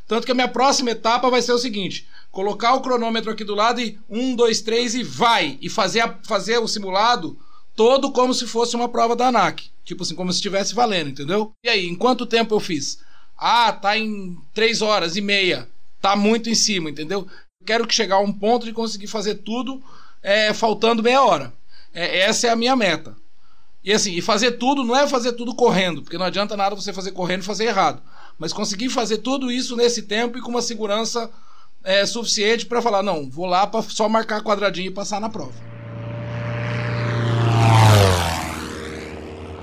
[0.08, 3.56] Tanto que a minha próxima etapa vai ser o seguinte: colocar o cronômetro aqui do
[3.56, 5.58] lado e um, dois, três e vai!
[5.62, 7.38] E fazer, a, fazer o simulado
[7.76, 9.70] todo como se fosse uma prova da ANAC.
[9.86, 11.52] Tipo assim, como se estivesse valendo, entendeu?
[11.64, 13.00] E aí, em quanto tempo eu fiz?
[13.38, 15.70] Ah, tá em três horas e meia.
[16.02, 17.28] Tá muito em cima, entendeu?
[17.66, 19.82] Quero que chegar a um ponto de conseguir fazer tudo
[20.22, 21.54] é, faltando meia hora.
[21.94, 23.16] É, essa é a minha meta.
[23.84, 26.92] E assim, e fazer tudo não é fazer tudo correndo, porque não adianta nada você
[26.92, 28.02] fazer correndo e fazer errado.
[28.38, 31.32] Mas conseguir fazer tudo isso nesse tempo e com uma segurança
[31.84, 35.54] é, suficiente para falar, não, vou lá para só marcar quadradinho e passar na prova.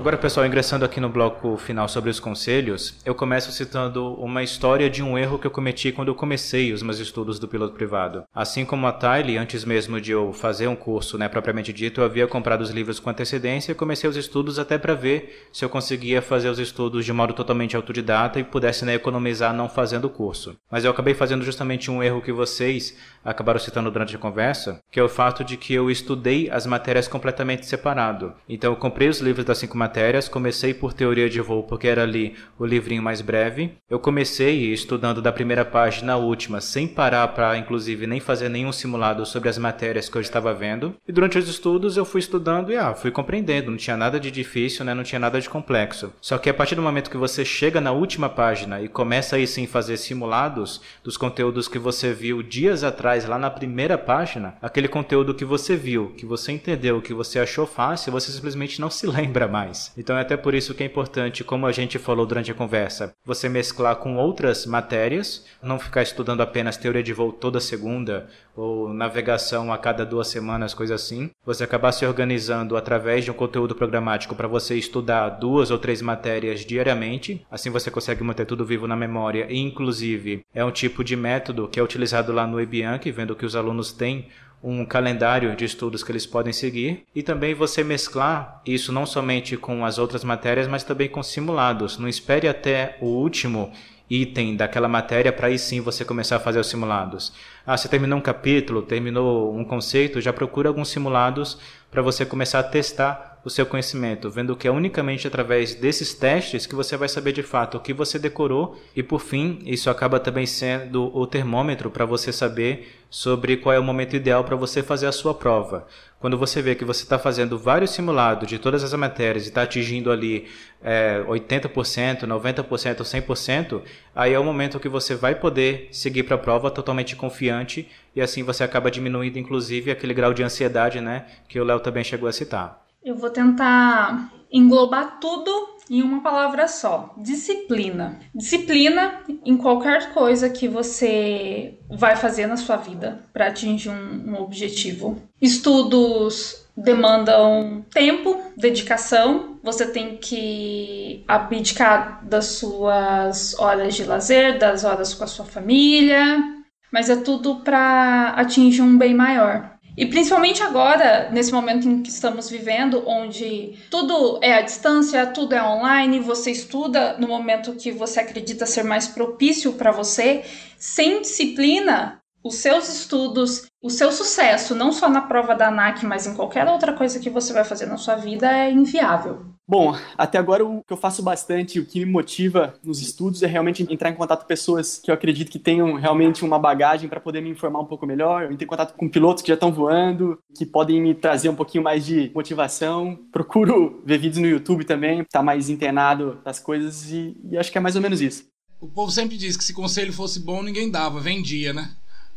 [0.05, 4.87] Agora, pessoal, ingressando aqui no bloco final sobre os conselhos, eu começo citando uma história
[4.87, 8.23] de um erro que eu cometi quando eu comecei os meus estudos do piloto privado.
[8.31, 12.05] Assim como a Tylee, antes mesmo de eu fazer um curso, né, propriamente dito, eu
[12.05, 15.69] havia comprado os livros com antecedência e comecei os estudos até para ver se eu
[15.69, 20.11] conseguia fazer os estudos de modo totalmente autodidata e pudesse né, economizar não fazendo o
[20.11, 20.55] curso.
[20.69, 24.99] Mas eu acabei fazendo justamente um erro que vocês acabaram citando durante a conversa, que
[24.99, 28.35] é o fato de que eu estudei as matérias completamente separado.
[28.47, 29.94] Então eu comprei os livros das cinco matérias,
[30.29, 33.71] comecei por teoria de voo porque era ali o livrinho mais breve.
[33.89, 38.71] Eu comecei estudando da primeira página à última, sem parar para inclusive nem fazer nenhum
[38.71, 40.95] simulado sobre as matérias que eu estava vendo.
[41.07, 44.31] E durante os estudos eu fui estudando e ah, fui compreendendo, não tinha nada de
[44.31, 44.93] difícil, né?
[44.93, 46.13] não tinha nada de complexo.
[46.21, 49.47] Só que a partir do momento que você chega na última página e começa aí
[49.47, 54.87] sim fazer simulados dos conteúdos que você viu dias atrás lá na primeira página aquele
[54.87, 59.05] conteúdo que você viu, que você entendeu, que você achou fácil, você simplesmente não se
[59.07, 59.84] lembra mais.
[59.97, 63.13] Então é até por isso que é importante, como a gente falou durante a conversa,
[63.25, 68.93] você mesclar com outras matérias, não ficar estudando apenas teoria de voo toda segunda ou
[68.93, 71.29] navegação a cada duas semanas, coisa assim.
[71.45, 76.01] Você acabar se organizando através de um conteúdo programático para você estudar duas ou três
[76.01, 77.45] matérias diariamente.
[77.51, 81.67] Assim você consegue manter tudo vivo na memória e, inclusive, é um tipo de método
[81.67, 84.27] que é utilizado lá no Ebianc, vendo que os alunos têm
[84.65, 89.55] um calendário de estudos que eles podem seguir e também você mesclar isso não somente
[89.55, 91.99] com as outras matérias, mas também com simulados.
[91.99, 93.71] Não espere até o último
[94.09, 97.31] item daquela matéria para aí sim você começar a fazer os simulados.
[97.65, 101.59] Ah, você terminou um capítulo, terminou um conceito, já procura alguns simulados
[101.91, 106.65] para você começar a testar o seu conhecimento, vendo que é unicamente através desses testes
[106.65, 110.19] que você vai saber de fato o que você decorou e por fim, isso acaba
[110.19, 114.81] também sendo o termômetro para você saber sobre qual é o momento ideal para você
[114.81, 115.85] fazer a sua prova.
[116.19, 119.61] Quando você vê que você está fazendo vários simulados de todas as matérias e está
[119.61, 120.47] atingindo ali
[120.81, 123.81] é, 80%, 90%, 100%,
[124.15, 128.21] aí é o momento que você vai poder seguir para a prova totalmente confiante e
[128.21, 132.27] assim você acaba diminuindo inclusive aquele grau de ansiedade né, que o Léo também chegou
[132.27, 132.84] a citar.
[133.05, 135.51] Eu vou tentar englobar tudo
[135.87, 138.17] em uma palavra só: disciplina.
[138.33, 144.41] Disciplina em qualquer coisa que você vai fazer na sua vida para atingir um, um
[144.41, 145.21] objetivo.
[145.39, 149.59] Estudos demandam tempo, dedicação.
[149.61, 156.43] Você tem que abdicar das suas horas de lazer, das horas com a sua família,
[156.91, 159.74] mas é tudo para atingir um bem maior.
[159.97, 165.55] E principalmente agora, nesse momento em que estamos vivendo, onde tudo é à distância, tudo
[165.55, 170.43] é online, você estuda no momento que você acredita ser mais propício para você,
[170.77, 176.27] sem disciplina, os seus estudos, o seu sucesso, não só na prova da ANAC, mas
[176.27, 179.54] em qualquer outra coisa que você vai fazer na sua vida, é inviável.
[179.67, 183.47] Bom, até agora o que eu faço bastante, o que me motiva nos estudos é
[183.47, 187.19] realmente entrar em contato com pessoas que eu acredito que tenham realmente uma bagagem para
[187.19, 188.43] poder me informar um pouco melhor.
[188.43, 191.55] Eu entro em contato com pilotos que já estão voando, que podem me trazer um
[191.55, 193.17] pouquinho mais de motivação.
[193.31, 197.71] Procuro ver vídeos no YouTube também, estar tá mais internado das coisas e, e acho
[197.71, 198.45] que é mais ou menos isso.
[198.79, 201.89] O povo sempre diz que se conselho fosse bom, ninguém dava, vendia, né?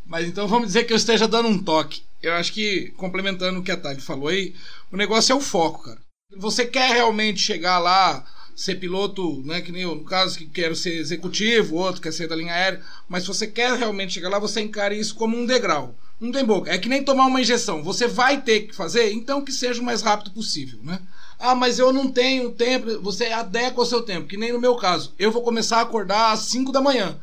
[0.07, 2.01] Mas então vamos dizer que eu esteja dando um toque.
[2.23, 4.55] Eu acho que, complementando o que a Thalie falou aí,
[4.91, 6.08] o negócio é o foco, cara.
[6.37, 8.23] Você quer realmente chegar lá,
[8.55, 12.29] ser piloto, né, que nem eu, no caso, que quero ser executivo, outro quer ser
[12.29, 15.47] da linha aérea, mas se você quer realmente chegar lá, você encara isso como um
[15.47, 15.97] degrau.
[16.21, 16.71] Não tem boca.
[16.71, 17.83] É que nem tomar uma injeção.
[17.83, 21.01] Você vai ter que fazer, então que seja o mais rápido possível, né?
[21.39, 23.01] Ah, mas eu não tenho tempo.
[23.01, 25.15] Você adequa o seu tempo, que nem no meu caso.
[25.19, 27.19] Eu vou começar a acordar às 5 da manhã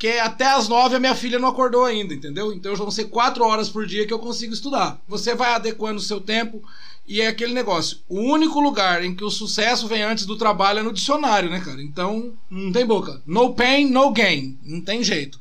[0.00, 2.54] que até as nove a minha filha não acordou ainda, entendeu?
[2.54, 4.98] Então vão ser quatro horas por dia que eu consigo estudar.
[5.06, 6.62] Você vai adequando o seu tempo
[7.06, 7.98] e é aquele negócio.
[8.08, 11.60] O único lugar em que o sucesso vem antes do trabalho é no dicionário, né,
[11.60, 11.82] cara?
[11.82, 13.20] Então não tem boca.
[13.26, 14.58] No pain, no gain.
[14.64, 15.38] Não tem jeito.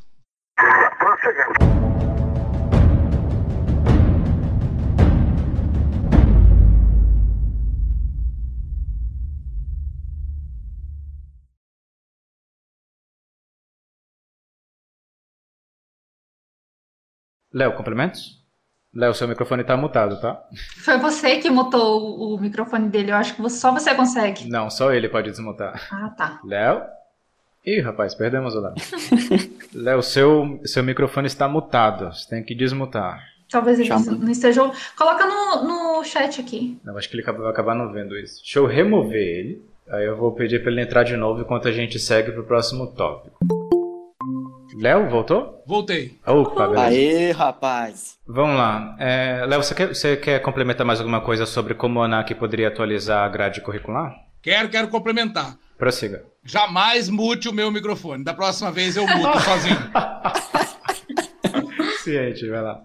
[17.53, 18.39] Léo, complementos?
[18.93, 20.43] Léo, seu microfone tá mutado, tá?
[20.83, 23.11] Foi você que mutou o microfone dele.
[23.11, 24.49] Eu acho que só você consegue.
[24.49, 25.87] Não, só ele pode desmutar.
[25.91, 26.39] Ah, tá.
[26.43, 26.81] Léo?
[27.65, 28.73] Ih, rapaz, perdemos o Léo.
[29.73, 32.13] Léo, seu, seu microfone está mutado.
[32.13, 33.23] Você tem que desmutar.
[33.49, 34.71] Talvez ele não esteja.
[34.97, 36.79] Coloca no, no chat aqui.
[36.83, 38.41] Não, acho que ele vai acabar não vendo isso.
[38.41, 39.69] Deixa eu remover ele.
[39.89, 42.87] Aí eu vou pedir para ele entrar de novo enquanto a gente segue pro próximo
[42.87, 43.58] tópico.
[44.79, 45.61] Léo, voltou?
[45.67, 46.17] Voltei.
[46.25, 46.87] Opa, beleza.
[46.87, 48.17] Aê, rapaz.
[48.25, 48.95] Vamos lá.
[48.97, 52.69] É, Léo, você quer, você quer complementar mais alguma coisa sobre como a ANAC poderia
[52.69, 54.15] atualizar a grade curricular?
[54.41, 55.57] Quero, quero complementar.
[55.77, 56.23] Prossiga.
[56.45, 58.23] Jamais mute o meu microfone.
[58.23, 59.77] Da próxima vez eu muto sozinho.
[62.01, 62.81] Ciente, vai lá.